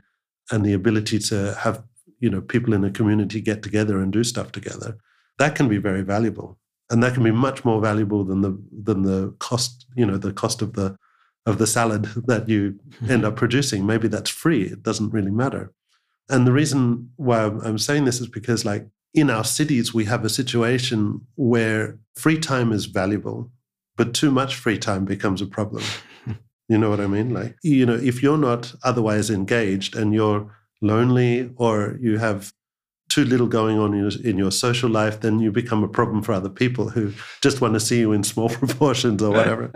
and 0.51 0.65
the 0.65 0.73
ability 0.73 1.19
to 1.19 1.55
have, 1.59 1.83
you 2.23 2.29
know, 2.29 2.39
people 2.39 2.73
in 2.73 2.85
a 2.85 2.89
community 2.89 3.41
get 3.41 3.61
together 3.61 3.99
and 3.99 4.13
do 4.13 4.23
stuff 4.23 4.53
together, 4.53 4.97
that 5.39 5.55
can 5.55 5.67
be 5.67 5.77
very 5.77 6.03
valuable. 6.03 6.57
And 6.89 7.03
that 7.03 7.13
can 7.13 7.23
be 7.23 7.31
much 7.31 7.65
more 7.65 7.81
valuable 7.81 8.23
than 8.23 8.39
the 8.41 8.57
than 8.87 9.01
the 9.01 9.35
cost 9.39 9.85
you 9.95 10.05
know 10.05 10.17
the 10.17 10.31
cost 10.31 10.61
of 10.61 10.71
the 10.73 10.95
of 11.45 11.57
the 11.57 11.67
salad 11.67 12.03
that 12.27 12.47
you 12.47 12.61
mm-hmm. 12.71 13.11
end 13.11 13.25
up 13.25 13.35
producing. 13.35 13.85
Maybe 13.85 14.07
that's 14.07 14.29
free 14.29 14.63
it 14.63 14.83
doesn't 14.83 15.11
really 15.11 15.31
matter. 15.31 15.73
And 16.29 16.47
the 16.47 16.53
reason 16.53 17.09
why 17.17 17.39
i'm 17.67 17.77
saying 17.77 18.05
this 18.05 18.21
is 18.21 18.29
because 18.39 18.63
like 18.63 18.87
in 19.13 19.29
our 19.29 19.43
cities 19.43 19.93
we 19.93 20.05
have 20.05 20.23
a 20.23 20.35
situation 20.41 20.99
where 21.35 21.99
free 22.15 22.39
time 22.39 22.71
is 22.71 22.85
valuable 22.85 23.51
but 23.97 24.13
too 24.13 24.31
much 24.31 24.55
free 24.55 24.77
time 24.77 25.03
becomes 25.03 25.41
a 25.41 25.53
problem. 25.57 25.83
You 26.69 26.77
know 26.77 26.89
what 26.89 27.01
i 27.01 27.07
mean? 27.07 27.29
Like 27.39 27.53
you 27.61 27.85
know 27.85 27.99
if 28.11 28.23
you're 28.23 28.43
not 28.49 28.73
otherwise 28.89 29.29
engaged 29.29 29.97
and 29.99 30.13
you're 30.13 30.39
lonely 30.83 31.51
or 31.55 31.97
you 31.99 32.17
have 32.17 32.53
too 33.09 33.25
little 33.25 33.47
going 33.47 33.77
on 33.79 33.93
in 33.93 33.99
your, 33.99 34.21
in 34.23 34.37
your 34.37 34.51
social 34.51 34.89
life, 34.89 35.21
then 35.21 35.39
you 35.39 35.51
become 35.51 35.83
a 35.83 35.87
problem 35.87 36.21
for 36.23 36.33
other 36.33 36.49
people 36.49 36.89
who 36.89 37.13
just 37.41 37.61
want 37.61 37.73
to 37.75 37.79
see 37.79 37.99
you 37.99 38.11
in 38.11 38.23
small 38.23 38.49
proportions 38.61 39.21
or 39.21 39.31
whatever. 39.31 39.71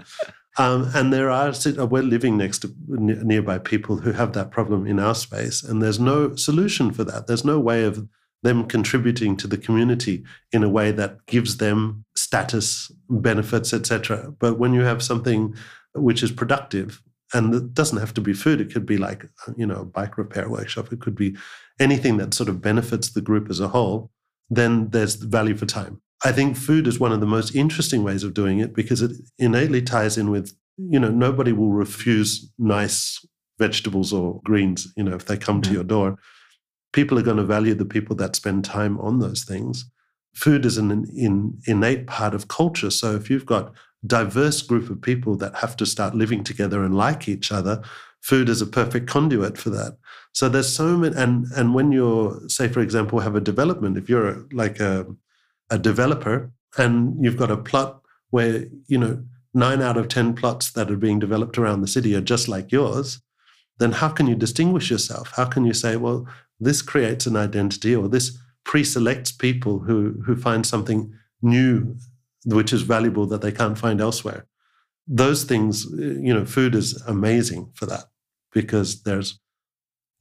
Um, 0.58 0.90
and 0.96 1.14
there 1.14 1.30
are 1.30 1.54
we're 1.86 2.02
living 2.02 2.36
next 2.36 2.60
to 2.60 2.74
nearby 2.88 3.60
people 3.60 3.98
who 3.98 4.12
have 4.12 4.34
that 4.34 4.50
problem 4.50 4.88
in 4.88 5.00
our 5.00 5.14
space, 5.14 5.64
and 5.64 5.82
there's 5.82 6.00
no 6.00 6.36
solution 6.36 6.92
for 6.92 7.04
that. 7.04 7.28
There's 7.28 7.46
no 7.46 7.60
way 7.60 7.84
of 7.84 8.08
them 8.42 8.68
contributing 8.68 9.38
to 9.38 9.48
the 9.48 9.58
community 9.58 10.24
in 10.52 10.64
a 10.64 10.70
way 10.70 10.92
that 10.92 11.26
gives 11.28 11.58
them 11.58 12.06
status 12.16 12.92
benefits, 13.10 13.72
etc. 13.72 14.34
But 14.40 14.58
when 14.58 14.74
you 14.74 14.82
have 14.82 15.04
something 15.04 15.56
which 15.94 16.24
is 16.24 16.32
productive, 16.32 17.02
and 17.34 17.54
it 17.54 17.74
doesn't 17.74 18.00
have 18.00 18.14
to 18.16 18.22
be 18.22 18.34
food, 18.34 18.62
it 18.62 18.72
could 18.72 18.86
be 18.86 18.98
like 18.98 19.30
you 19.56 19.66
know 19.66 19.82
a 19.82 19.86
bike 19.86 20.18
repair 20.18 20.50
workshop, 20.50 20.92
it 20.92 21.02
could 21.02 21.16
be 21.16 21.36
anything 21.80 22.18
that 22.18 22.34
sort 22.34 22.50
of 22.50 22.62
benefits 22.62 23.12
the 23.12 23.22
group 23.22 23.50
as 23.50 23.60
a 23.60 23.70
whole. 23.70 24.12
Then 24.50 24.90
there's 24.90 25.16
value 25.16 25.56
for 25.56 25.66
time. 25.66 26.02
I 26.24 26.32
think 26.32 26.56
food 26.56 26.88
is 26.88 27.00
one 27.00 27.12
of 27.12 27.20
the 27.20 27.28
most 27.28 27.54
interesting 27.54 28.04
ways 28.04 28.24
of 28.24 28.34
doing 28.34 28.60
it 28.60 28.74
because 28.74 29.02
it 29.02 29.12
innately 29.38 29.82
ties 29.82 30.18
in 30.18 30.32
with 30.32 30.56
you 30.78 31.00
know 31.00 31.10
nobody 31.10 31.52
will 31.52 31.72
refuse 31.72 32.52
nice 32.58 33.26
vegetables 33.60 34.14
or 34.14 34.40
greens 34.44 34.88
you 34.96 35.04
know 35.04 35.16
if 35.16 35.26
they 35.26 35.36
come 35.36 35.62
to 35.62 35.70
mm-hmm. 35.70 35.76
your 35.76 35.84
door 35.84 36.18
people 36.98 37.20
are 37.20 37.24
going 37.24 37.38
to 37.38 37.44
value 37.44 37.76
the 37.76 37.86
people 37.86 38.16
that 38.16 38.36
spend 38.36 38.66
time 38.66 39.00
on 39.00 39.20
those 39.20 39.44
things. 39.44 39.86
Food 40.34 40.66
is 40.66 40.78
an 40.78 41.06
in, 41.16 41.60
innate 41.66 42.08
part 42.08 42.34
of 42.34 42.48
culture. 42.48 42.90
So 42.90 43.16
if 43.16 43.30
you've 43.30 43.46
got 43.46 43.72
diverse 44.08 44.62
group 44.62 44.90
of 44.90 45.02
people 45.02 45.36
that 45.38 45.56
have 45.56 45.76
to 45.78 45.86
start 45.86 46.16
living 46.16 46.44
together 46.44 46.84
and 46.84 46.96
like 46.96 47.28
each 47.28 47.52
other, 47.52 47.84
food 48.22 48.50
is 48.50 48.62
a 48.62 48.66
perfect 48.66 49.08
conduit 49.08 49.58
for 49.58 49.70
that. 49.72 49.98
So 50.34 50.50
there's 50.50 50.74
so 50.74 50.98
many, 50.98 51.16
and 51.16 51.46
and 51.56 51.74
when 51.74 51.92
you're, 51.92 52.40
say, 52.48 52.68
for 52.68 52.82
example, 52.82 53.20
have 53.20 53.36
a 53.36 53.42
development, 53.42 53.98
if 53.98 54.10
you're 54.10 54.46
like 54.52 54.80
a 54.80 55.06
a 55.70 55.78
developer 55.78 56.52
and 56.78 57.24
you've 57.24 57.38
got 57.38 57.52
a 57.52 57.58
plot 57.58 58.02
where 58.30 58.66
you 58.88 58.98
know 58.98 59.24
nine 59.54 59.82
out 59.82 59.98
of 59.98 60.08
ten 60.08 60.34
plots 60.34 60.72
that 60.72 60.92
are 60.92 60.98
being 60.98 61.20
developed 61.20 61.58
around 61.58 61.82
the 61.82 61.88
city 61.88 62.16
are 62.16 62.22
just 62.22 62.48
like 62.48 62.72
yours, 62.72 63.22
then 63.80 63.92
how 63.94 64.10
can 64.10 64.28
you 64.28 64.36
distinguish 64.36 64.92
yourself? 64.92 65.32
How 65.36 65.46
can 65.46 65.66
you 65.66 65.74
say, 65.74 65.96
well, 65.96 66.28
this 66.60 66.82
creates 66.82 67.26
an 67.26 67.36
identity 67.36 67.96
or 67.96 68.08
this 68.08 68.38
pre-selects 68.64 69.32
people 69.32 69.80
who 69.80 70.22
who 70.26 70.36
find 70.36 70.66
something 70.66 71.14
new 71.42 71.96
which 72.56 72.74
is 72.74 72.82
valuable 72.82 73.26
that 73.28 73.42
they 73.42 73.52
can't 73.52 73.78
find 73.78 74.00
elsewhere. 74.02 74.46
Those 75.08 75.44
things 75.44 75.86
you 75.92 76.34
know 76.34 76.46
food 76.46 76.76
is 76.76 77.02
amazing 77.08 77.72
for 77.74 77.86
that 77.86 78.06
because 78.52 79.04
there's 79.04 79.40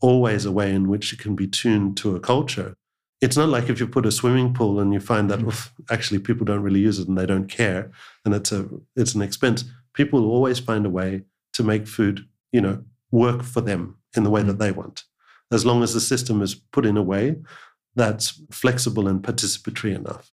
always 0.01 0.45
a 0.45 0.53
way 0.53 0.73
in 0.73 0.89
which 0.89 1.13
it 1.13 1.19
can 1.19 1.35
be 1.35 1.47
tuned 1.47 1.97
to 1.99 2.15
a 2.15 2.21
culture. 2.21 2.77
It's 3.21 3.37
not 3.37 3.49
like 3.49 3.71
if 3.71 3.81
you 3.81 3.87
put 3.89 4.05
a 4.05 4.13
swimming 4.13 4.53
pool 4.53 4.79
and 4.79 4.93
you 4.93 5.01
find 5.01 5.31
that 5.31 5.41
mm. 5.41 5.49
oof, 5.49 5.73
actually 5.91 6.19
people 6.19 6.45
don't 6.45 6.63
really 6.63 6.81
use 6.81 6.99
it 6.99 7.09
and 7.09 7.17
they 7.17 7.27
don't 7.27 7.49
care 7.49 7.91
and 8.25 8.35
it's 8.35 8.53
a 8.53 8.69
it's 8.95 9.15
an 9.15 9.23
expense. 9.23 9.65
People 9.95 10.21
will 10.21 10.33
always 10.33 10.59
find 10.59 10.85
a 10.85 10.91
way 10.91 11.23
to 11.55 11.63
make 11.63 11.87
food 11.87 12.27
you 12.53 12.61
know 12.61 12.85
work 13.11 13.43
for 13.43 13.61
them 13.61 13.97
in 14.17 14.25
the 14.25 14.31
way 14.31 14.43
that 14.43 14.57
mm. 14.57 14.59
they 14.59 14.73
want 14.73 15.05
as 15.53 15.65
long 15.65 15.83
as 15.83 15.95
the 15.95 16.01
system 16.01 16.43
is 16.43 16.55
put 16.55 16.87
in 16.87 16.97
a 16.97 17.03
way 17.03 17.37
that's 17.95 18.43
flexible 18.51 19.09
and 19.09 19.23
participatory 19.23 19.95
enough. 19.95 20.31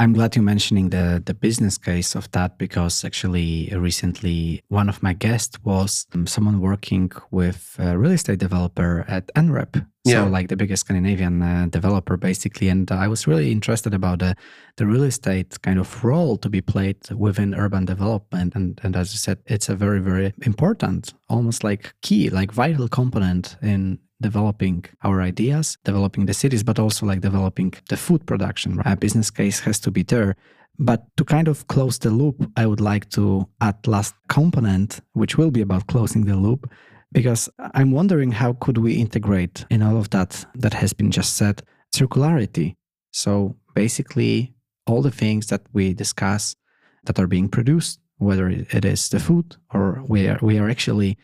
I'm 0.00 0.14
glad 0.14 0.34
you're 0.34 0.42
mentioning 0.42 0.88
the 0.88 1.22
the 1.22 1.34
business 1.34 1.76
case 1.76 2.14
of 2.14 2.30
that 2.30 2.56
because 2.56 3.04
actually 3.04 3.70
recently 3.76 4.62
one 4.68 4.88
of 4.88 5.02
my 5.02 5.12
guests 5.12 5.58
was 5.62 6.06
um, 6.14 6.26
someone 6.26 6.62
working 6.62 7.12
with 7.30 7.76
a 7.78 7.98
real 7.98 8.12
estate 8.12 8.38
developer 8.38 9.04
at 9.08 9.26
NREP, 9.34 9.86
so 10.06 10.26
like 10.26 10.48
the 10.48 10.56
biggest 10.56 10.86
Scandinavian 10.86 11.42
uh, 11.42 11.66
developer 11.68 12.16
basically, 12.16 12.70
and 12.70 12.90
I 12.90 13.08
was 13.08 13.26
really 13.26 13.52
interested 13.52 13.92
about 13.92 14.20
the 14.20 14.34
the 14.76 14.86
real 14.86 15.04
estate 15.04 15.60
kind 15.60 15.78
of 15.78 16.02
role 16.02 16.38
to 16.38 16.48
be 16.48 16.62
played 16.62 17.10
within 17.10 17.54
urban 17.54 17.84
development, 17.84 18.54
and 18.54 18.80
and 18.82 18.96
as 18.96 19.12
you 19.12 19.18
said, 19.18 19.38
it's 19.44 19.68
a 19.68 19.76
very 19.76 20.00
very 20.00 20.32
important, 20.46 21.12
almost 21.28 21.62
like 21.62 21.92
key, 22.00 22.30
like 22.30 22.52
vital 22.52 22.88
component 22.88 23.58
in 23.60 23.98
developing 24.20 24.84
our 25.02 25.20
ideas, 25.22 25.78
developing 25.84 26.26
the 26.26 26.34
cities, 26.34 26.62
but 26.62 26.78
also 26.78 27.06
like 27.06 27.20
developing 27.20 27.72
the 27.88 27.96
food 27.96 28.26
production. 28.26 28.76
Right? 28.76 28.92
A 28.92 28.96
business 28.96 29.30
case 29.30 29.60
has 29.60 29.80
to 29.80 29.90
be 29.90 30.02
there. 30.02 30.36
But 30.78 31.04
to 31.16 31.24
kind 31.24 31.48
of 31.48 31.66
close 31.66 31.98
the 31.98 32.10
loop, 32.10 32.50
I 32.56 32.66
would 32.66 32.80
like 32.80 33.10
to 33.10 33.46
add 33.60 33.86
last 33.86 34.14
component, 34.28 35.00
which 35.12 35.36
will 35.36 35.50
be 35.50 35.60
about 35.60 35.86
closing 35.88 36.24
the 36.24 36.36
loop, 36.36 36.70
because 37.12 37.48
I'm 37.74 37.90
wondering 37.90 38.32
how 38.32 38.54
could 38.54 38.78
we 38.78 38.94
integrate 38.94 39.66
in 39.68 39.82
all 39.82 39.96
of 39.98 40.10
that 40.10 40.46
that 40.54 40.74
has 40.74 40.92
been 40.92 41.10
just 41.10 41.36
said 41.36 41.62
circularity. 41.94 42.76
So 43.12 43.56
basically, 43.74 44.54
all 44.86 45.02
the 45.02 45.10
things 45.10 45.48
that 45.48 45.62
we 45.72 45.92
discuss 45.92 46.56
that 47.04 47.18
are 47.18 47.26
being 47.26 47.48
produced, 47.48 48.00
whether 48.18 48.48
it 48.48 48.84
is 48.84 49.08
the 49.08 49.18
food 49.18 49.56
or 49.72 50.02
we 50.06 50.28
are 50.28 50.38
we 50.42 50.58
are 50.58 50.68
actually 50.68 51.18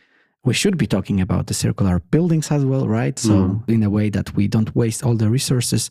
we 0.47 0.55
should 0.55 0.79
be 0.79 0.87
talking 0.87 1.21
about 1.21 1.49
the 1.49 1.55
circular 1.55 1.99
buildings 1.99 2.51
as 2.53 2.65
well, 2.65 2.87
right? 2.87 3.19
So 3.19 3.33
mm. 3.33 3.69
in 3.69 3.83
a 3.83 3.91
way 3.91 4.11
that 4.11 4.35
we 4.37 4.47
don't 4.47 4.75
waste 4.77 5.05
all 5.05 5.17
the 5.17 5.29
resources. 5.29 5.91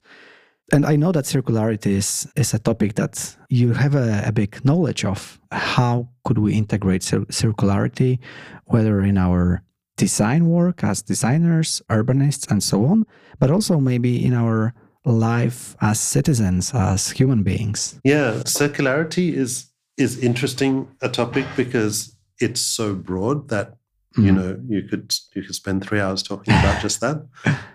And 0.71 0.85
I 0.85 0.95
know 0.95 1.11
that 1.11 1.25
circularity 1.25 1.91
is, 1.91 2.27
is 2.37 2.53
a 2.53 2.59
topic 2.59 2.95
that 2.95 3.35
you 3.49 3.73
have 3.73 3.95
a, 3.95 4.23
a 4.25 4.31
big 4.31 4.63
knowledge 4.63 5.03
of. 5.03 5.39
How 5.51 6.07
could 6.23 6.37
we 6.37 6.53
integrate 6.53 7.03
cir- 7.03 7.25
circularity, 7.25 8.19
whether 8.63 9.01
in 9.01 9.17
our 9.17 9.61
design 9.97 10.47
work 10.47 10.83
as 10.83 11.01
designers, 11.01 11.81
urbanists, 11.89 12.49
and 12.49 12.63
so 12.63 12.85
on, 12.85 13.05
but 13.39 13.51
also 13.51 13.79
maybe 13.79 14.25
in 14.25 14.33
our 14.33 14.73
life 15.03 15.75
as 15.81 15.99
citizens, 15.99 16.71
as 16.73 17.11
human 17.11 17.43
beings? 17.43 17.99
Yeah, 18.03 18.41
circularity 18.45 19.33
is 19.33 19.71
is 19.97 20.17
interesting 20.19 20.89
a 21.01 21.07
topic 21.07 21.45
because 21.55 22.17
it's 22.39 22.59
so 22.59 22.95
broad 22.95 23.47
that 23.47 23.77
Mm. 24.17 24.25
You 24.25 24.31
know, 24.31 24.59
you 24.67 24.83
could 24.83 25.13
you 25.35 25.43
could 25.43 25.55
spend 25.55 25.83
three 25.83 25.99
hours 25.99 26.23
talking 26.23 26.53
about 26.53 26.81
just 26.81 27.01
that. 27.01 27.25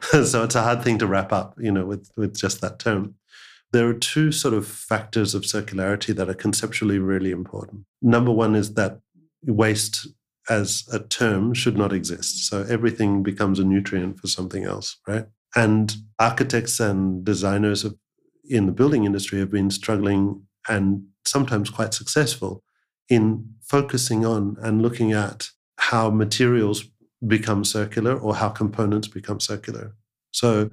so 0.27 0.43
it's 0.45 0.55
a 0.55 0.63
hard 0.63 0.83
thing 0.83 0.99
to 0.99 1.07
wrap 1.07 1.33
up, 1.33 1.55
you 1.59 1.71
know, 1.71 1.87
with 1.87 2.11
with 2.17 2.37
just 2.37 2.61
that 2.61 2.79
term. 2.79 3.15
There 3.73 3.89
are 3.89 3.95
two 3.95 4.33
sort 4.33 4.55
of 4.55 4.67
factors 4.67 5.35
of 5.35 5.43
circularity 5.43 6.15
that 6.17 6.29
are 6.29 6.35
conceptually 6.35 6.99
really 6.99 7.31
important. 7.31 7.85
Number 8.03 8.33
one 8.33 8.57
is 8.57 8.75
that 8.75 9.01
waste 9.45 10.09
as 10.49 10.89
a 10.93 10.99
term 10.99 11.55
should 11.55 11.77
not 11.77 11.93
exist. 11.93 12.49
So 12.49 12.67
everything 12.69 13.23
becomes 13.23 13.59
a 13.59 13.65
nutrient 13.65 14.19
for 14.19 14.27
something 14.27 14.65
else, 14.65 14.99
right? 15.07 15.27
And 15.55 15.95
architects 16.19 16.81
and 16.81 17.25
designers 17.25 17.85
of, 17.85 17.97
in 18.45 18.67
the 18.67 18.73
building 18.73 19.05
industry 19.05 19.39
have 19.39 19.51
been 19.51 19.71
struggling 19.71 20.43
and 20.69 21.05
sometimes 21.25 21.71
quite 21.71 21.95
successful 21.95 22.63
in 23.09 23.55
focusing 23.63 24.25
on 24.27 24.57
and 24.61 24.83
looking 24.83 25.13
at 25.13 25.51
how 25.81 26.11
materials 26.11 26.85
become 27.27 27.65
circular 27.65 28.15
or 28.19 28.35
how 28.35 28.51
components 28.51 29.09
become 29.09 29.41
circular. 29.41 29.95
So 30.31 30.71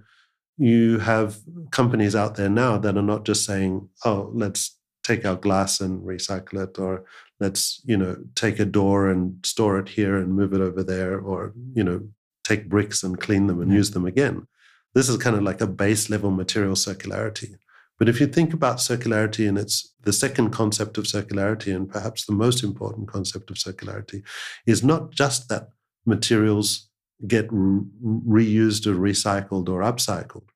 you 0.58 1.00
have 1.00 1.38
companies 1.72 2.14
out 2.14 2.36
there 2.36 2.50
now 2.50 2.78
that 2.78 2.98
are 2.98 3.02
not 3.02 3.24
just 3.26 3.46
saying, 3.46 3.88
oh, 4.04 4.30
let's 4.34 4.78
take 5.04 5.26
our 5.26 5.38
glass 5.38 5.80
and 5.80 6.02
recycle 6.04 6.62
it, 6.64 6.78
or 6.78 7.06
let's, 7.40 7.82
you 7.86 7.96
know, 7.96 8.18
take 8.36 8.60
a 8.60 8.66
door 8.66 9.10
and 9.10 9.46
store 9.46 9.80
it 9.80 9.88
here 9.88 10.18
and 10.18 10.36
move 10.36 10.54
it 10.54 10.60
over 10.60 10.84
there, 10.84 11.18
or, 11.18 11.54
you 11.74 11.84
know, 11.84 12.02
take 12.44 12.68
bricks 12.68 13.04
and 13.04 13.20
clean 13.20 13.48
them 13.48 13.62
and 13.62 13.72
use 13.72 13.92
them 13.92 14.06
again. 14.06 14.46
This 14.94 15.08
is 15.08 15.18
kind 15.18 15.38
of 15.38 15.44
like 15.44 15.62
a 15.62 15.68
base 15.68 16.10
level 16.10 16.32
material 16.32 16.76
circularity. 16.76 17.56
But 17.98 18.10
if 18.10 18.20
you 18.20 18.28
think 18.28 18.54
about 18.54 18.78
circularity 18.78 19.48
and 19.48 19.58
it's 19.58 19.94
the 20.04 20.14
second 20.14 20.52
concept 20.52 20.98
of 20.98 21.06
circularity, 21.06 21.76
and 21.76 21.90
perhaps 21.90 22.26
the 22.26 22.34
most 22.34 22.64
important 22.64 23.08
concept 23.08 23.50
of 23.50 23.58
circularity, 23.58 24.24
is 24.66 24.84
not 24.84 25.12
just 25.12 25.50
that 25.50 25.70
materials 26.06 26.90
get 27.26 27.48
re- 27.50 27.82
reused 28.28 28.86
or 28.86 28.96
recycled 28.96 29.68
or 29.68 29.82
upcycled, 29.82 30.50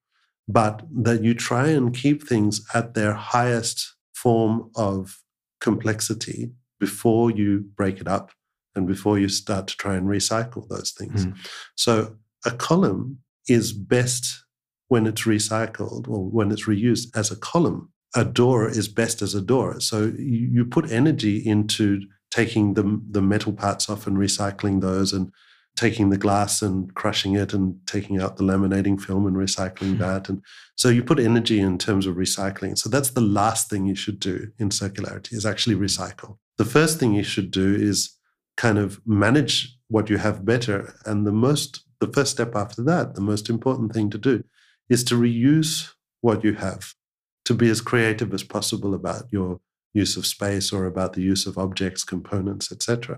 but 0.47 0.83
that 0.91 1.23
you 1.23 1.33
try 1.33 1.67
and 1.67 1.95
keep 1.95 2.27
things 2.27 2.65
at 2.73 2.93
their 2.93 3.13
highest 3.13 3.95
form 4.13 4.69
of 4.75 5.21
complexity 5.59 6.51
before 6.79 7.31
you 7.31 7.65
break 7.75 7.99
it 7.99 8.07
up 8.07 8.31
and 8.75 8.87
before 8.87 9.17
you 9.19 9.27
start 9.27 9.67
to 9.67 9.77
try 9.77 9.95
and 9.95 10.07
recycle 10.07 10.67
those 10.69 10.91
things. 10.91 11.25
Mm. 11.25 11.35
So 11.75 12.15
a 12.45 12.51
column 12.51 13.19
is 13.47 13.73
best 13.73 14.45
when 14.91 15.07
it's 15.07 15.21
recycled 15.21 16.09
or 16.09 16.29
when 16.29 16.51
it's 16.51 16.65
reused 16.65 17.07
as 17.15 17.31
a 17.31 17.35
column. 17.37 17.89
A 18.13 18.25
door 18.25 18.67
is 18.67 18.89
best 18.89 19.21
as 19.21 19.33
a 19.33 19.41
door. 19.41 19.79
So 19.79 20.11
you, 20.17 20.49
you 20.51 20.65
put 20.65 20.91
energy 20.91 21.37
into 21.37 22.01
taking 22.29 22.73
the, 22.73 23.01
the 23.09 23.21
metal 23.21 23.53
parts 23.53 23.89
off 23.89 24.05
and 24.05 24.17
recycling 24.17 24.81
those 24.81 25.13
and 25.13 25.31
taking 25.77 26.09
the 26.09 26.17
glass 26.17 26.61
and 26.61 26.93
crushing 26.93 27.35
it 27.35 27.53
and 27.53 27.79
taking 27.87 28.21
out 28.21 28.35
the 28.35 28.43
laminating 28.43 28.99
film 28.99 29.25
and 29.25 29.37
recycling 29.37 29.93
mm-hmm. 29.93 29.99
that. 29.99 30.27
And 30.27 30.41
so 30.75 30.89
you 30.89 31.05
put 31.05 31.21
energy 31.21 31.61
in 31.61 31.77
terms 31.77 32.05
of 32.05 32.17
recycling. 32.17 32.77
So 32.77 32.89
that's 32.89 33.11
the 33.11 33.21
last 33.21 33.69
thing 33.69 33.85
you 33.85 33.95
should 33.95 34.19
do 34.19 34.51
in 34.59 34.71
circularity 34.71 35.31
is 35.31 35.45
actually 35.45 35.77
recycle. 35.77 36.37
The 36.57 36.65
first 36.65 36.99
thing 36.99 37.13
you 37.13 37.23
should 37.23 37.49
do 37.49 37.73
is 37.73 38.17
kind 38.57 38.77
of 38.77 38.99
manage 39.05 39.73
what 39.87 40.09
you 40.09 40.17
have 40.17 40.43
better. 40.43 40.93
And 41.05 41.25
the 41.25 41.31
most, 41.31 41.85
the 42.01 42.11
first 42.11 42.31
step 42.31 42.57
after 42.57 42.83
that, 42.83 43.15
the 43.15 43.21
most 43.21 43.49
important 43.49 43.93
thing 43.93 44.09
to 44.09 44.17
do 44.17 44.43
is 44.91 45.05
to 45.05 45.15
reuse 45.15 45.93
what 46.19 46.43
you 46.43 46.53
have, 46.55 46.93
to 47.45 47.53
be 47.53 47.69
as 47.69 47.79
creative 47.79 48.33
as 48.33 48.43
possible 48.43 48.93
about 48.93 49.23
your 49.31 49.61
use 49.93 50.17
of 50.17 50.25
space 50.25 50.73
or 50.73 50.85
about 50.85 51.13
the 51.13 51.21
use 51.21 51.47
of 51.47 51.57
objects, 51.57 52.03
components, 52.03 52.71
etc. 52.73 53.17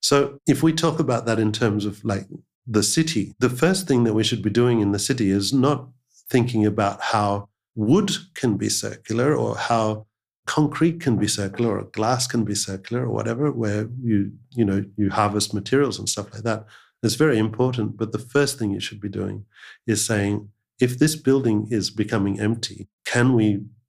So 0.00 0.40
if 0.48 0.62
we 0.62 0.72
talk 0.72 0.98
about 0.98 1.26
that 1.26 1.38
in 1.38 1.52
terms 1.52 1.84
of 1.84 2.02
like 2.02 2.26
the 2.66 2.82
city, 2.82 3.34
the 3.38 3.50
first 3.50 3.86
thing 3.86 4.04
that 4.04 4.14
we 4.14 4.24
should 4.24 4.42
be 4.42 4.50
doing 4.50 4.80
in 4.80 4.92
the 4.92 4.98
city 4.98 5.30
is 5.30 5.52
not 5.52 5.86
thinking 6.30 6.64
about 6.64 7.00
how 7.00 7.50
wood 7.74 8.10
can 8.34 8.56
be 8.56 8.70
circular 8.70 9.36
or 9.36 9.54
how 9.56 10.06
concrete 10.46 10.98
can 10.98 11.16
be 11.18 11.28
circular 11.28 11.78
or 11.78 11.84
glass 11.84 12.26
can 12.26 12.42
be 12.42 12.54
circular 12.54 13.04
or 13.04 13.10
whatever 13.10 13.52
where 13.52 13.88
you 14.02 14.32
you 14.50 14.64
know 14.64 14.84
you 14.96 15.08
harvest 15.08 15.54
materials 15.54 15.98
and 15.98 16.08
stuff 16.08 16.32
like 16.32 16.42
that 16.42 16.66
it's 17.02 17.14
very 17.14 17.38
important 17.38 17.96
but 17.96 18.10
the 18.10 18.18
first 18.18 18.58
thing 18.58 18.72
you 18.72 18.80
should 18.80 19.00
be 19.00 19.08
doing 19.08 19.44
is 19.86 20.04
saying 20.04 20.48
if 20.82 20.98
this 20.98 21.16
building 21.16 21.66
is 21.70 21.90
becoming 21.90 22.40
empty 22.40 22.88
can 23.04 23.34
we 23.34 23.46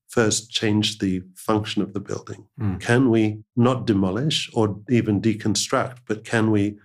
first 0.08 0.52
change 0.52 1.00
the 1.00 1.22
function 1.36 1.82
of 1.82 1.94
the 1.94 2.00
building 2.00 2.46
mm. 2.60 2.80
can 2.80 3.10
we 3.10 3.44
not 3.56 3.86
demolish 3.86 4.50
or 4.54 4.80
even 4.90 5.22
deconstruct 5.22 5.98
but 6.08 6.24
can 6.24 6.52
we 6.52 6.78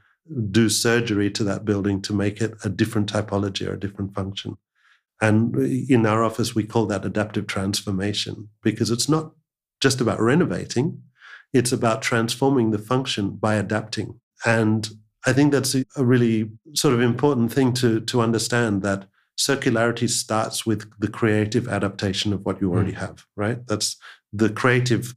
do 0.50 0.68
surgery 0.68 1.30
to 1.30 1.42
that 1.44 1.64
building 1.64 2.02
to 2.02 2.12
make 2.12 2.40
it 2.40 2.54
a 2.64 2.68
different 2.68 3.10
typology 3.12 3.66
or 3.66 3.74
a 3.74 3.80
different 3.80 4.14
function 4.14 4.56
and 5.20 5.56
in 5.56 6.06
our 6.06 6.22
office 6.22 6.54
we 6.54 6.64
call 6.64 6.86
that 6.86 7.04
adaptive 7.04 7.46
transformation 7.46 8.48
because 8.62 8.90
it's 8.90 9.08
not 9.08 9.32
just 9.80 10.00
about 10.00 10.20
renovating, 10.20 11.02
it's 11.52 11.72
about 11.72 12.02
transforming 12.02 12.70
the 12.70 12.78
function 12.78 13.30
by 13.30 13.54
adapting. 13.54 14.20
And 14.44 14.88
I 15.26 15.32
think 15.32 15.52
that's 15.52 15.74
a, 15.74 16.04
really 16.04 16.50
sort 16.74 16.94
of 16.94 17.00
important 17.00 17.52
thing 17.52 17.72
to, 17.74 18.00
to 18.00 18.20
understand 18.20 18.82
that 18.82 19.08
circularity 19.38 20.08
starts 20.08 20.66
with 20.66 20.90
the 20.98 21.08
creative 21.08 21.68
adaptation 21.68 22.32
of 22.32 22.44
what 22.44 22.60
you 22.60 22.70
already 22.70 22.92
mm. 22.92 22.98
have, 22.98 23.24
right? 23.36 23.66
That's 23.66 23.96
the 24.32 24.50
creative 24.50 25.14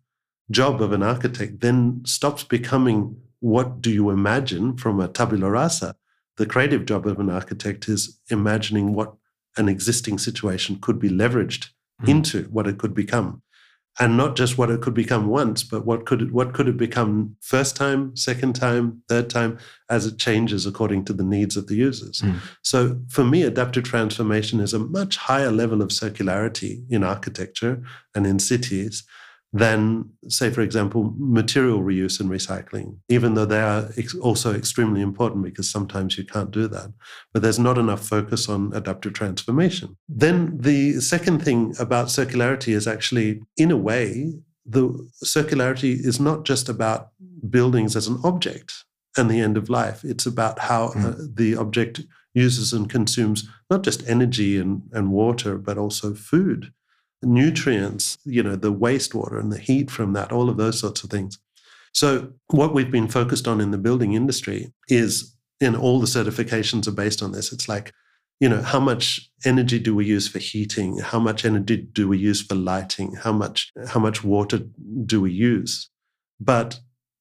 job 0.51 0.81
of 0.81 0.91
an 0.91 1.01
architect, 1.03 1.62
then 1.62 2.01
stops 2.05 2.43
becoming 2.43 3.17
what 3.39 3.81
do 3.81 3.91
you 3.91 4.12
imagine 4.12 4.77
from 4.77 4.99
a 4.99 5.07
tabula 5.07 5.49
rasa. 5.49 5.95
The 6.38 6.45
creative 6.45 6.86
job 6.86 7.07
of 7.07 7.19
an 7.19 7.29
architect 7.29 7.88
is 7.89 8.19
imagining 8.29 8.93
what 8.93 9.13
an 9.57 9.67
existing 9.67 10.19
situation 10.19 10.77
could 10.79 10.99
be 10.99 11.10
leveraged 11.10 11.69
mm. 12.01 12.10
into 12.10 12.43
what 12.43 12.67
it 12.67 12.77
could 12.77 12.93
become 12.93 13.41
and 13.99 14.15
not 14.15 14.36
just 14.36 14.58
what 14.58 14.69
it 14.69 14.82
could 14.82 14.93
become 14.93 15.27
once, 15.27 15.63
but 15.63 15.86
what 15.86 16.06
could 16.06 16.21
it, 16.21 16.32
what 16.32 16.54
could 16.54 16.67
it 16.67 16.77
become 16.77 17.36
first 17.41 17.75
time, 17.75 18.15
second 18.15 18.56
time, 18.56 19.04
third 19.10 19.30
time, 19.30 19.58
as 19.89 20.06
it 20.06 20.17
changes 20.17 20.65
according 20.65 21.04
to 21.06 21.13
the 21.13 21.23
needs 21.23 21.58
of 21.58 21.67
the 21.67 21.75
users. 21.75 22.21
Mm. 22.21 22.38
So 22.63 22.99
for 23.10 23.25
me, 23.25 23.43
adaptive 23.43 23.84
transformation 23.84 24.60
is 24.62 24.73
a 24.73 24.80
much 24.80 25.17
higher 25.17 25.51
level 25.51 25.82
of 25.82 25.89
circularity 25.89 26.84
in 26.89 27.04
architecture 27.04 27.84
and 28.15 28.25
in 28.25 28.39
cities 28.39 29.04
than, 29.53 30.09
say, 30.29 30.49
for 30.49 30.61
example, 30.61 31.13
material 31.17 31.81
reuse 31.81 32.19
and 32.21 32.29
recycling, 32.29 32.97
even 33.09 33.33
though 33.33 33.45
they 33.45 33.59
are 33.61 33.89
ex- 33.97 34.15
also 34.15 34.53
extremely 34.53 35.01
important 35.01 35.43
because 35.43 35.69
sometimes 35.69 36.17
you 36.17 36.23
can't 36.23 36.51
do 36.51 36.67
that. 36.69 36.93
But 37.33 37.41
there's 37.41 37.59
not 37.59 37.77
enough 37.77 38.07
focus 38.07 38.47
on 38.47 38.71
adaptive 38.73 39.13
transformation. 39.13 39.97
Then 40.07 40.57
the 40.57 41.01
second 41.01 41.43
thing 41.43 41.75
about 41.79 42.07
circularity 42.07 42.73
is 42.73 42.87
actually, 42.87 43.41
in 43.57 43.71
a 43.71 43.77
way, 43.77 44.33
the 44.65 44.89
circularity 45.23 45.93
is 45.93 46.19
not 46.19 46.45
just 46.45 46.69
about 46.69 47.09
buildings 47.49 47.95
as 47.95 48.07
an 48.07 48.19
object 48.23 48.85
and 49.17 49.29
the 49.29 49.41
end 49.41 49.57
of 49.57 49.69
life. 49.69 50.05
It's 50.05 50.25
about 50.25 50.59
how 50.59 50.89
mm. 50.89 51.05
uh, 51.05 51.27
the 51.33 51.57
object 51.57 52.01
uses 52.33 52.71
and 52.71 52.89
consumes 52.89 53.49
not 53.69 53.83
just 53.83 54.07
energy 54.07 54.57
and, 54.57 54.83
and 54.93 55.11
water, 55.11 55.57
but 55.57 55.77
also 55.77 56.13
food 56.13 56.71
nutrients, 57.23 58.17
you 58.25 58.41
know, 58.43 58.55
the 58.55 58.73
wastewater 58.73 59.39
and 59.39 59.51
the 59.51 59.60
heat 59.60 59.91
from 59.91 60.13
that, 60.13 60.31
all 60.31 60.49
of 60.49 60.57
those 60.57 60.79
sorts 60.79 61.03
of 61.03 61.10
things. 61.10 61.38
So, 61.93 62.31
what 62.47 62.73
we've 62.73 62.91
been 62.91 63.07
focused 63.07 63.47
on 63.47 63.60
in 63.60 63.71
the 63.71 63.77
building 63.77 64.13
industry 64.13 64.73
is, 64.88 65.36
and 65.60 65.75
all 65.75 65.99
the 65.99 66.07
certifications 66.07 66.88
are 66.88 66.91
based 66.93 67.21
on 67.21 67.31
this. 67.31 67.51
It's 67.51 67.67
like, 67.67 67.93
you 68.39 68.49
know, 68.49 68.62
how 68.62 68.79
much 68.79 69.29
energy 69.45 69.77
do 69.77 69.93
we 69.93 70.05
use 70.05 70.27
for 70.27 70.39
heating? 70.39 70.97
How 70.97 71.19
much 71.19 71.45
energy 71.45 71.77
do 71.77 72.07
we 72.07 72.17
use 72.17 72.41
for 72.41 72.55
lighting? 72.55 73.13
How 73.15 73.31
much, 73.31 73.71
how 73.88 73.99
much 73.99 74.23
water 74.23 74.62
do 75.05 75.21
we 75.21 75.31
use? 75.31 75.89
But 76.39 76.79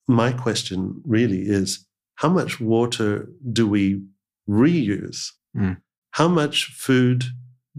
my 0.09 0.33
question 0.33 1.03
really 1.05 1.43
is, 1.43 1.87
how 2.15 2.29
much 2.29 2.61
water 2.61 3.29
do 3.53 3.69
we 3.69 4.03
reuse? 4.49 5.31
Mm. 5.57 5.81
How 6.13 6.29
much 6.29 6.67
food 6.67 7.25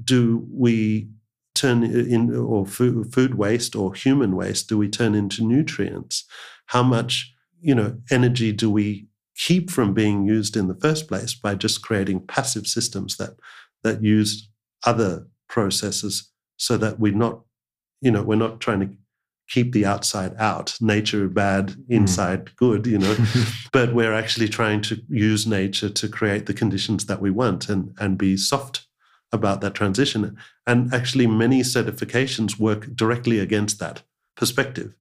do 0.04 0.46
we 0.52 1.10
turn 1.54 1.84
in 1.84 2.36
or 2.36 2.66
food, 2.66 3.36
waste 3.36 3.76
or 3.76 3.94
human 3.94 4.36
waste 4.36 4.70
do 4.70 4.78
we 4.78 4.88
turn 4.88 5.14
into 5.14 5.44
nutrients 5.44 6.26
how 6.68 6.82
much 6.82 7.34
you 7.60 7.76
know 7.76 7.98
energy 8.10 8.52
do 8.52 8.70
we 8.70 9.08
keep 9.36 9.70
from 9.70 9.94
being 9.94 10.26
used 10.26 10.56
in 10.56 10.68
the 10.68 10.76
first 10.76 11.08
place 11.08 11.34
by 11.34 11.56
just 11.56 11.82
creating 11.82 12.20
passive 12.20 12.68
systems 12.68 13.18
that 13.18 13.32
that 13.84 14.04
use 14.04 14.50
other 14.86 15.28
processes 15.50 16.32
so 16.58 16.78
that 16.78 17.00
we're 17.00 17.14
not 17.14 17.42
you 18.02 18.12
know 18.12 18.24
we're 18.24 18.36
not 18.36 18.60
trying 18.60 18.80
to 18.80 18.90
keep 19.50 19.74
the 19.74 19.86
outside 19.86 20.34
out 20.38 20.78
nature 20.80 21.28
bad 21.28 21.72
hmm. 21.72 21.94
inside 21.94 22.46
mm. 22.46 22.56
good 22.56 22.88
you 22.88 22.98
know 22.98 23.16
but 23.74 23.94
we're 23.94 24.14
actually 24.14 24.48
trying 24.48 24.82
to 24.82 25.02
use 25.10 25.46
nature 25.46 25.90
to 25.90 26.08
create 26.08 26.46
the 26.46 26.54
conditions 26.54 27.06
that 27.08 27.22
we 27.22 27.30
want 27.30 27.68
and 27.68 27.94
and 28.00 28.18
be 28.18 28.38
soft 28.38 28.88
about 29.32 29.62
that 29.62 29.74
transition. 29.74 30.38
And 30.68 30.94
actually, 30.94 31.28
many 31.28 31.62
certifications 31.62 32.60
work 32.60 32.96
directly 32.96 33.40
against 33.40 33.80
that 33.80 34.04
perspective. 34.36 34.94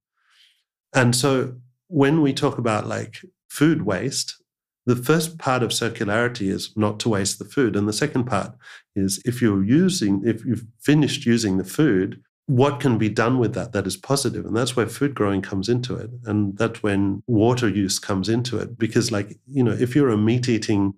And 0.93 1.15
so, 1.15 1.55
when 1.87 2.21
we 2.21 2.33
talk 2.33 2.57
about 2.57 2.87
like 2.87 3.21
food 3.49 3.83
waste, 3.83 4.41
the 4.85 4.95
first 4.95 5.37
part 5.37 5.61
of 5.61 5.69
circularity 5.71 6.49
is 6.49 6.75
not 6.75 6.99
to 7.01 7.09
waste 7.09 7.37
the 7.37 7.45
food. 7.45 7.75
And 7.75 7.87
the 7.87 7.93
second 7.93 8.25
part 8.25 8.55
is 8.95 9.21
if 9.25 9.41
you're 9.41 9.63
using, 9.63 10.21
if 10.25 10.43
you've 10.45 10.65
finished 10.79 11.25
using 11.25 11.57
the 11.57 11.63
food, 11.63 12.21
what 12.47 12.79
can 12.79 12.97
be 12.97 13.07
done 13.07 13.39
with 13.39 13.53
that 13.53 13.71
that 13.71 13.87
is 13.87 13.95
positive 13.95 14.45
and 14.45 14.57
that's 14.57 14.75
where 14.75 14.87
food 14.87 15.15
growing 15.15 15.41
comes 15.41 15.69
into 15.69 15.95
it 15.95 16.09
and 16.25 16.57
that's 16.57 16.83
when 16.83 17.23
water 17.25 17.69
use 17.69 17.97
comes 17.97 18.27
into 18.27 18.57
it 18.57 18.77
because 18.77 19.09
like 19.09 19.37
you 19.47 19.63
know 19.63 19.71
if 19.71 19.95
you're 19.95 20.09
a 20.09 20.17
meat 20.17 20.49
eating 20.49 20.93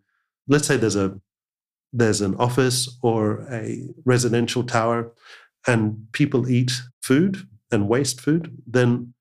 let's 0.47 0.65
say 0.65 0.77
there's 0.77 0.95
a 0.95 1.15
there's 1.93 2.21
an 2.21 2.35
office 2.35 2.97
or 3.01 3.47
a 3.51 3.87
residential 4.03 4.63
tower 4.63 5.13
and 5.67 6.07
people 6.11 6.49
eat 6.49 6.71
food 7.01 7.47
and 7.71 7.87
waste 7.87 8.19
food, 8.19 8.57
then 8.67 9.13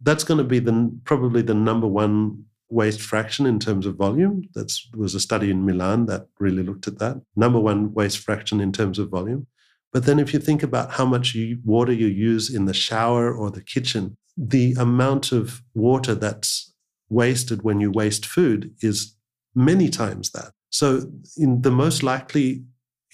that's 0.00 0.24
going 0.24 0.38
to 0.38 0.44
be 0.44 0.58
the 0.58 0.92
probably 1.04 1.42
the 1.42 1.54
number 1.54 1.86
one 1.86 2.44
waste 2.68 3.00
fraction 3.00 3.46
in 3.46 3.58
terms 3.58 3.86
of 3.86 3.96
volume. 3.96 4.42
That 4.54 4.72
was 4.96 5.14
a 5.14 5.20
study 5.20 5.50
in 5.50 5.66
Milan 5.66 6.06
that 6.06 6.28
really 6.38 6.62
looked 6.62 6.88
at 6.88 6.98
that. 6.98 7.20
Number 7.34 7.60
one 7.60 7.92
waste 7.94 8.18
fraction 8.18 8.60
in 8.60 8.72
terms 8.72 8.98
of 8.98 9.10
volume. 9.10 9.46
But 9.92 10.04
then 10.04 10.18
if 10.18 10.32
you 10.32 10.40
think 10.40 10.62
about 10.62 10.92
how 10.92 11.06
much 11.06 11.34
you, 11.34 11.58
water 11.64 11.92
you 11.92 12.08
use 12.08 12.54
in 12.54 12.66
the 12.66 12.74
shower 12.74 13.32
or 13.32 13.50
the 13.50 13.62
kitchen, 13.62 14.16
the 14.36 14.74
amount 14.78 15.32
of 15.32 15.62
water 15.74 16.14
that's 16.14 16.72
wasted 17.08 17.62
when 17.62 17.80
you 17.80 17.90
waste 17.90 18.26
food 18.26 18.74
is 18.82 19.16
many 19.54 19.88
times 19.88 20.30
that. 20.32 20.52
So, 20.76 21.10
in 21.38 21.62
the 21.62 21.70
most 21.70 22.02
likely, 22.02 22.62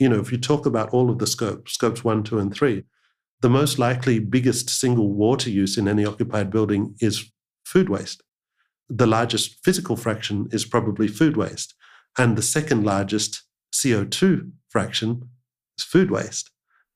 you 0.00 0.08
know, 0.08 0.18
if 0.18 0.32
you 0.32 0.38
talk 0.38 0.66
about 0.66 0.90
all 0.90 1.10
of 1.10 1.18
the 1.20 1.28
scopes, 1.28 1.74
scopes 1.74 2.02
one, 2.02 2.24
two, 2.24 2.40
and 2.40 2.52
three, 2.52 2.82
the 3.40 3.48
most 3.48 3.78
likely 3.78 4.18
biggest 4.18 4.68
single 4.68 5.12
water 5.12 5.48
use 5.48 5.78
in 5.78 5.86
any 5.86 6.04
occupied 6.04 6.50
building 6.50 6.96
is 6.98 7.30
food 7.64 7.88
waste. 7.88 8.20
The 8.88 9.06
largest 9.06 9.58
physical 9.62 9.94
fraction 9.94 10.48
is 10.50 10.64
probably 10.64 11.06
food 11.06 11.36
waste. 11.36 11.72
And 12.18 12.36
the 12.36 12.42
second 12.42 12.82
largest 12.82 13.44
CO2 13.72 14.50
fraction 14.68 15.28
is 15.78 15.84
food 15.84 16.10
waste. 16.10 16.50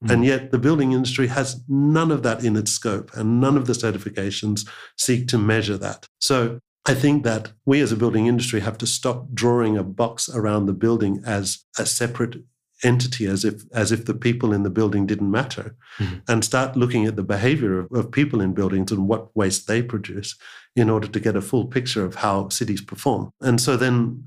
Mm. 0.05 0.11
And 0.11 0.25
yet 0.25 0.51
the 0.51 0.59
building 0.59 0.91
industry 0.91 1.29
has 1.29 1.63
none 1.69 2.11
of 2.11 2.25
that 2.25 2.45
in 2.45 2.57
its 2.57 2.73
scope, 2.73 3.13
and 3.15 3.41
none 3.41 3.57
of 3.57 3.69
the 3.69 3.73
certifications 3.73 4.69
seek 4.99 5.29
to 5.29 5.39
measure 5.39 5.79
that. 5.79 6.09
So 6.19 6.59
I 6.87 6.95
think 6.95 7.25
that 7.25 7.53
we 7.65 7.81
as 7.81 7.93
a 7.93 7.97
building 7.97 8.27
industry 8.27 8.61
have 8.61 8.79
to 8.79 8.87
stop 8.87 9.33
drawing 9.33 9.77
a 9.77 9.83
box 9.83 10.29
around 10.29 10.67
the 10.67 10.73
building 10.73 11.23
as 11.27 11.65
a 11.79 11.87
separate 11.87 12.37
entity 12.85 13.27
as 13.27 13.43
if 13.43 13.63
as 13.73 13.91
if 13.91 14.05
the 14.05 14.15
people 14.15 14.53
in 14.53 14.63
the 14.63 14.71
building 14.71 15.07
didn't 15.07 15.31
matter 15.31 15.75
mm-hmm. 15.99 16.17
and 16.29 16.45
start 16.45 16.77
looking 16.77 17.07
at 17.07 17.17
the 17.17 17.23
behavior 17.23 17.79
of, 17.79 17.91
of, 17.91 18.13
people 18.13 18.43
in 18.43 18.53
buildings 18.53 18.93
and 18.93 19.09
what 19.09 19.35
waste 19.35 19.67
they 19.67 19.81
produce 19.81 20.37
in 20.77 20.91
order 20.91 21.09
to 21.09 21.19
get 21.19 21.35
a 21.35 21.41
full 21.41 21.65
picture 21.65 22.05
of 22.05 22.17
how 22.17 22.51
cities 22.51 22.83
perform 22.83 23.31
and 23.41 23.63
so 23.63 23.79
then 23.79 24.23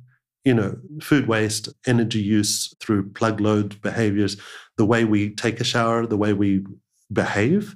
you 0.45 0.53
know, 0.53 0.77
food 1.01 1.27
waste, 1.27 1.69
energy 1.85 2.19
use 2.19 2.73
through 2.79 3.09
plug 3.11 3.39
load 3.41 3.81
behaviors, 3.81 4.37
the 4.77 4.85
way 4.85 5.03
we 5.03 5.29
take 5.35 5.59
a 5.59 5.63
shower, 5.63 6.05
the 6.05 6.17
way 6.17 6.33
we 6.33 6.63
behave, 7.11 7.75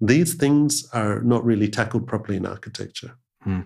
these 0.00 0.34
things 0.34 0.88
are 0.92 1.20
not 1.22 1.44
really 1.44 1.68
tackled 1.68 2.06
properly 2.06 2.36
in 2.36 2.46
architecture. 2.46 3.16
Hmm. 3.42 3.60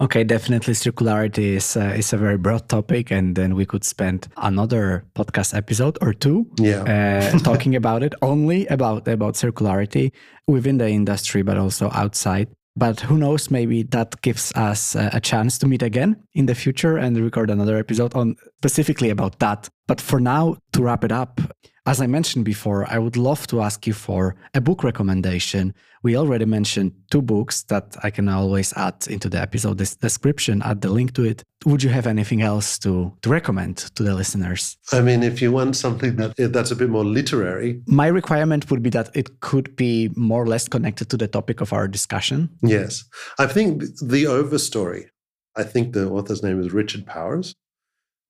Okay, 0.00 0.24
definitely 0.24 0.72
circularity 0.72 1.56
is 1.56 1.76
uh, 1.76 1.92
is 1.94 2.14
a 2.14 2.16
very 2.16 2.38
broad 2.38 2.68
topic, 2.70 3.10
and 3.10 3.36
then 3.36 3.54
we 3.54 3.66
could 3.66 3.84
spend 3.84 4.28
another 4.38 5.04
podcast 5.14 5.54
episode 5.54 5.98
or 6.00 6.14
two, 6.14 6.46
yeah, 6.58 7.32
uh, 7.34 7.38
talking 7.44 7.76
about 7.76 8.02
it 8.02 8.14
only 8.22 8.66
about 8.68 9.06
about 9.06 9.34
circularity 9.34 10.10
within 10.46 10.78
the 10.78 10.88
industry, 10.88 11.42
but 11.42 11.58
also 11.58 11.90
outside. 11.92 12.48
But 12.76 13.00
who 13.00 13.18
knows? 13.18 13.50
Maybe 13.50 13.82
that 13.82 14.22
gives 14.22 14.52
us 14.54 14.94
a 14.94 15.20
chance 15.20 15.58
to 15.58 15.66
meet 15.66 15.82
again 15.82 16.16
in 16.32 16.46
the 16.46 16.54
future 16.54 16.96
and 16.96 17.14
record 17.18 17.50
another 17.50 17.76
episode 17.76 18.14
on 18.14 18.36
specifically 18.58 19.10
about 19.10 19.38
that. 19.40 19.68
But 19.86 20.00
for 20.00 20.20
now, 20.20 20.56
to 20.72 20.82
wrap 20.82 21.04
it 21.04 21.12
up, 21.12 21.40
as 21.84 22.00
I 22.00 22.06
mentioned 22.06 22.44
before, 22.44 22.86
I 22.88 22.98
would 22.98 23.16
love 23.16 23.46
to 23.48 23.60
ask 23.60 23.86
you 23.86 23.92
for 23.92 24.36
a 24.54 24.60
book 24.60 24.84
recommendation. 24.84 25.74
We 26.02 26.16
already 26.16 26.46
mentioned 26.46 26.92
two 27.10 27.20
books 27.20 27.62
that 27.64 27.96
I 28.02 28.10
can 28.10 28.28
always 28.28 28.72
add 28.74 29.06
into 29.08 29.28
the 29.28 29.40
episode 29.40 29.76
description, 29.76 30.62
add 30.62 30.80
the 30.80 30.90
link 30.90 31.12
to 31.14 31.24
it. 31.24 31.42
Would 31.66 31.82
you 31.82 31.90
have 31.90 32.06
anything 32.06 32.40
else 32.40 32.78
to, 32.78 33.12
to 33.20 33.28
recommend 33.28 33.76
to 33.96 34.02
the 34.02 34.14
listeners? 34.14 34.78
I 34.92 35.02
mean, 35.02 35.22
if 35.22 35.42
you 35.42 35.52
want 35.52 35.76
something 35.76 36.16
that 36.16 36.38
eh, 36.38 36.46
that's 36.46 36.70
a 36.70 36.76
bit 36.76 36.88
more 36.88 37.04
literary. 37.04 37.82
My 37.86 38.06
requirement 38.06 38.70
would 38.70 38.82
be 38.82 38.90
that 38.90 39.14
it 39.14 39.40
could 39.40 39.76
be 39.76 40.10
more 40.16 40.42
or 40.42 40.46
less 40.46 40.68
connected 40.68 41.10
to 41.10 41.18
the 41.18 41.28
topic 41.28 41.60
of 41.60 41.72
our 41.72 41.86
discussion. 41.86 42.48
Yes. 42.62 43.04
I 43.38 43.46
think 43.46 43.82
The 44.00 44.24
Overstory, 44.24 45.06
I 45.54 45.64
think 45.64 45.92
the 45.92 46.08
author's 46.08 46.42
name 46.42 46.60
is 46.60 46.72
Richard 46.72 47.06
Powers, 47.06 47.54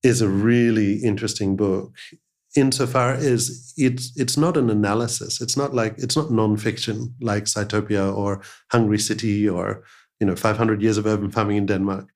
is 0.03 0.23
a 0.23 0.29
really 0.29 0.97
interesting 1.05 1.57
book 1.57 1.95
insofar 2.57 3.13
as 3.13 3.73
it's 3.77 4.13
it's 4.17 4.37
not 4.37 4.57
an 4.57 4.71
analysis. 4.71 5.41
It's 5.41 5.57
not 5.57 5.75
like 5.75 5.95
it's 5.99 6.17
not 6.17 6.29
nonfiction 6.29 7.13
like 7.21 7.45
Sitopia 7.45 8.15
or 8.15 8.43
Hungry 8.71 8.99
City 8.99 9.49
or 9.49 9.85
you 10.19 10.27
know 10.27 10.37
500 10.37 10.83
years 10.83 10.99
of 10.99 11.07
urban 11.07 11.31
farming 11.31 11.57
in 11.57 11.67
Denmark, 11.67 12.09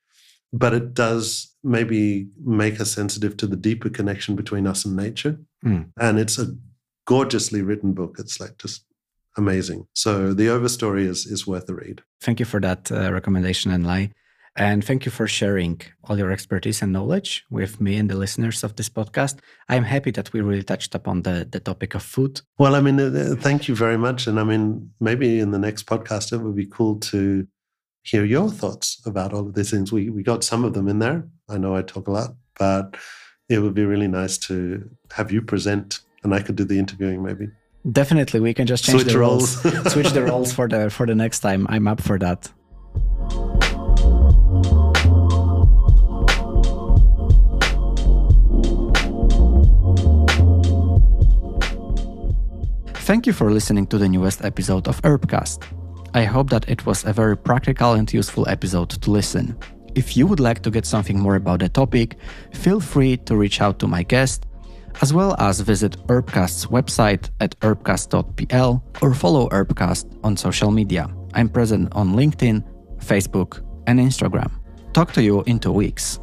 but 0.52 0.74
it 0.74 0.94
does 0.94 1.54
maybe 1.62 2.28
make 2.44 2.80
us 2.80 2.90
sensitive 2.90 3.36
to 3.38 3.46
the 3.46 3.56
deeper 3.56 3.88
connection 3.88 4.36
between 4.36 4.66
us 4.66 4.84
and 4.84 4.96
nature. 4.96 5.38
Mm. 5.64 5.90
And 5.98 6.18
it's 6.18 6.38
a 6.38 6.54
gorgeously 7.06 7.62
written 7.62 7.92
book. 7.92 8.16
It's 8.18 8.40
like 8.40 8.58
just 8.58 8.84
amazing. 9.36 9.86
So 9.94 10.34
the 10.34 10.46
Overstory 10.46 11.06
is 11.06 11.26
is 11.26 11.46
worth 11.46 11.68
a 11.68 11.74
read. 11.74 12.02
Thank 12.20 12.40
you 12.40 12.46
for 12.46 12.60
that 12.60 12.90
uh, 12.90 13.12
recommendation, 13.12 13.72
Enlai. 13.72 14.10
And 14.56 14.84
thank 14.84 15.04
you 15.04 15.10
for 15.10 15.26
sharing 15.26 15.80
all 16.04 16.16
your 16.16 16.30
expertise 16.30 16.80
and 16.80 16.92
knowledge 16.92 17.44
with 17.50 17.80
me 17.80 17.96
and 17.96 18.08
the 18.08 18.14
listeners 18.14 18.62
of 18.62 18.76
this 18.76 18.88
podcast. 18.88 19.40
I'm 19.68 19.82
happy 19.82 20.12
that 20.12 20.32
we 20.32 20.42
really 20.42 20.62
touched 20.62 20.94
upon 20.94 21.22
the, 21.22 21.48
the 21.50 21.58
topic 21.58 21.94
of 21.94 22.04
food. 22.04 22.40
Well, 22.58 22.76
I 22.76 22.80
mean, 22.80 23.00
uh, 23.00 23.34
thank 23.40 23.66
you 23.66 23.74
very 23.74 23.98
much. 23.98 24.28
And 24.28 24.38
I 24.38 24.44
mean, 24.44 24.90
maybe 25.00 25.40
in 25.40 25.50
the 25.50 25.58
next 25.58 25.86
podcast, 25.86 26.32
it 26.32 26.38
would 26.38 26.54
be 26.54 26.66
cool 26.66 27.00
to 27.00 27.46
hear 28.02 28.24
your 28.24 28.48
thoughts 28.48 29.02
about 29.06 29.32
all 29.32 29.48
of 29.48 29.54
these 29.54 29.72
things. 29.72 29.90
We, 29.90 30.10
we 30.10 30.22
got 30.22 30.44
some 30.44 30.64
of 30.64 30.74
them 30.74 30.86
in 30.86 31.00
there. 31.00 31.26
I 31.48 31.58
know 31.58 31.74
I 31.74 31.82
talk 31.82 32.06
a 32.06 32.12
lot, 32.12 32.36
but 32.56 32.96
it 33.48 33.58
would 33.58 33.74
be 33.74 33.84
really 33.84 34.08
nice 34.08 34.38
to 34.38 34.88
have 35.12 35.32
you 35.32 35.42
present 35.42 36.00
and 36.22 36.32
I 36.32 36.40
could 36.40 36.56
do 36.56 36.64
the 36.64 36.78
interviewing 36.78 37.22
maybe. 37.22 37.48
Definitely, 37.90 38.40
we 38.40 38.54
can 38.54 38.66
just 38.66 38.84
change 38.84 39.02
Switch 39.02 39.12
the 39.12 39.18
roles, 39.18 39.60
switch 39.92 40.10
the 40.12 40.22
roles 40.22 40.54
for 40.54 40.66
the 40.68 40.88
for 40.88 41.04
the 41.06 41.14
next 41.14 41.40
time. 41.40 41.66
I'm 41.68 41.86
up 41.86 42.00
for 42.00 42.18
that. 42.18 42.50
Thank 53.04 53.26
you 53.26 53.34
for 53.34 53.50
listening 53.50 53.86
to 53.88 53.98
the 53.98 54.08
newest 54.08 54.42
episode 54.46 54.88
of 54.88 55.02
Herbcast. 55.02 55.62
I 56.14 56.24
hope 56.24 56.48
that 56.48 56.66
it 56.70 56.86
was 56.86 57.04
a 57.04 57.12
very 57.12 57.36
practical 57.36 57.92
and 57.92 58.10
useful 58.10 58.48
episode 58.48 58.88
to 58.88 59.10
listen. 59.10 59.58
If 59.94 60.16
you 60.16 60.26
would 60.26 60.40
like 60.40 60.62
to 60.62 60.70
get 60.70 60.86
something 60.86 61.20
more 61.20 61.34
about 61.34 61.58
the 61.58 61.68
topic, 61.68 62.16
feel 62.54 62.80
free 62.80 63.18
to 63.18 63.36
reach 63.36 63.60
out 63.60 63.78
to 63.80 63.86
my 63.86 64.04
guest, 64.04 64.46
as 65.02 65.12
well 65.12 65.36
as 65.38 65.60
visit 65.60 65.98
Herbcast's 66.06 66.64
website 66.68 67.28
at 67.40 67.60
herbcast.pl 67.60 68.82
or 69.02 69.12
follow 69.12 69.50
Herbcast 69.50 70.18
on 70.24 70.34
social 70.34 70.70
media. 70.70 71.06
I'm 71.34 71.50
present 71.50 71.92
on 71.94 72.14
LinkedIn, 72.14 72.64
Facebook, 73.00 73.60
and 73.86 74.00
Instagram. 74.00 74.50
Talk 74.94 75.12
to 75.12 75.22
you 75.22 75.42
in 75.42 75.58
two 75.58 75.72
weeks. 75.72 76.20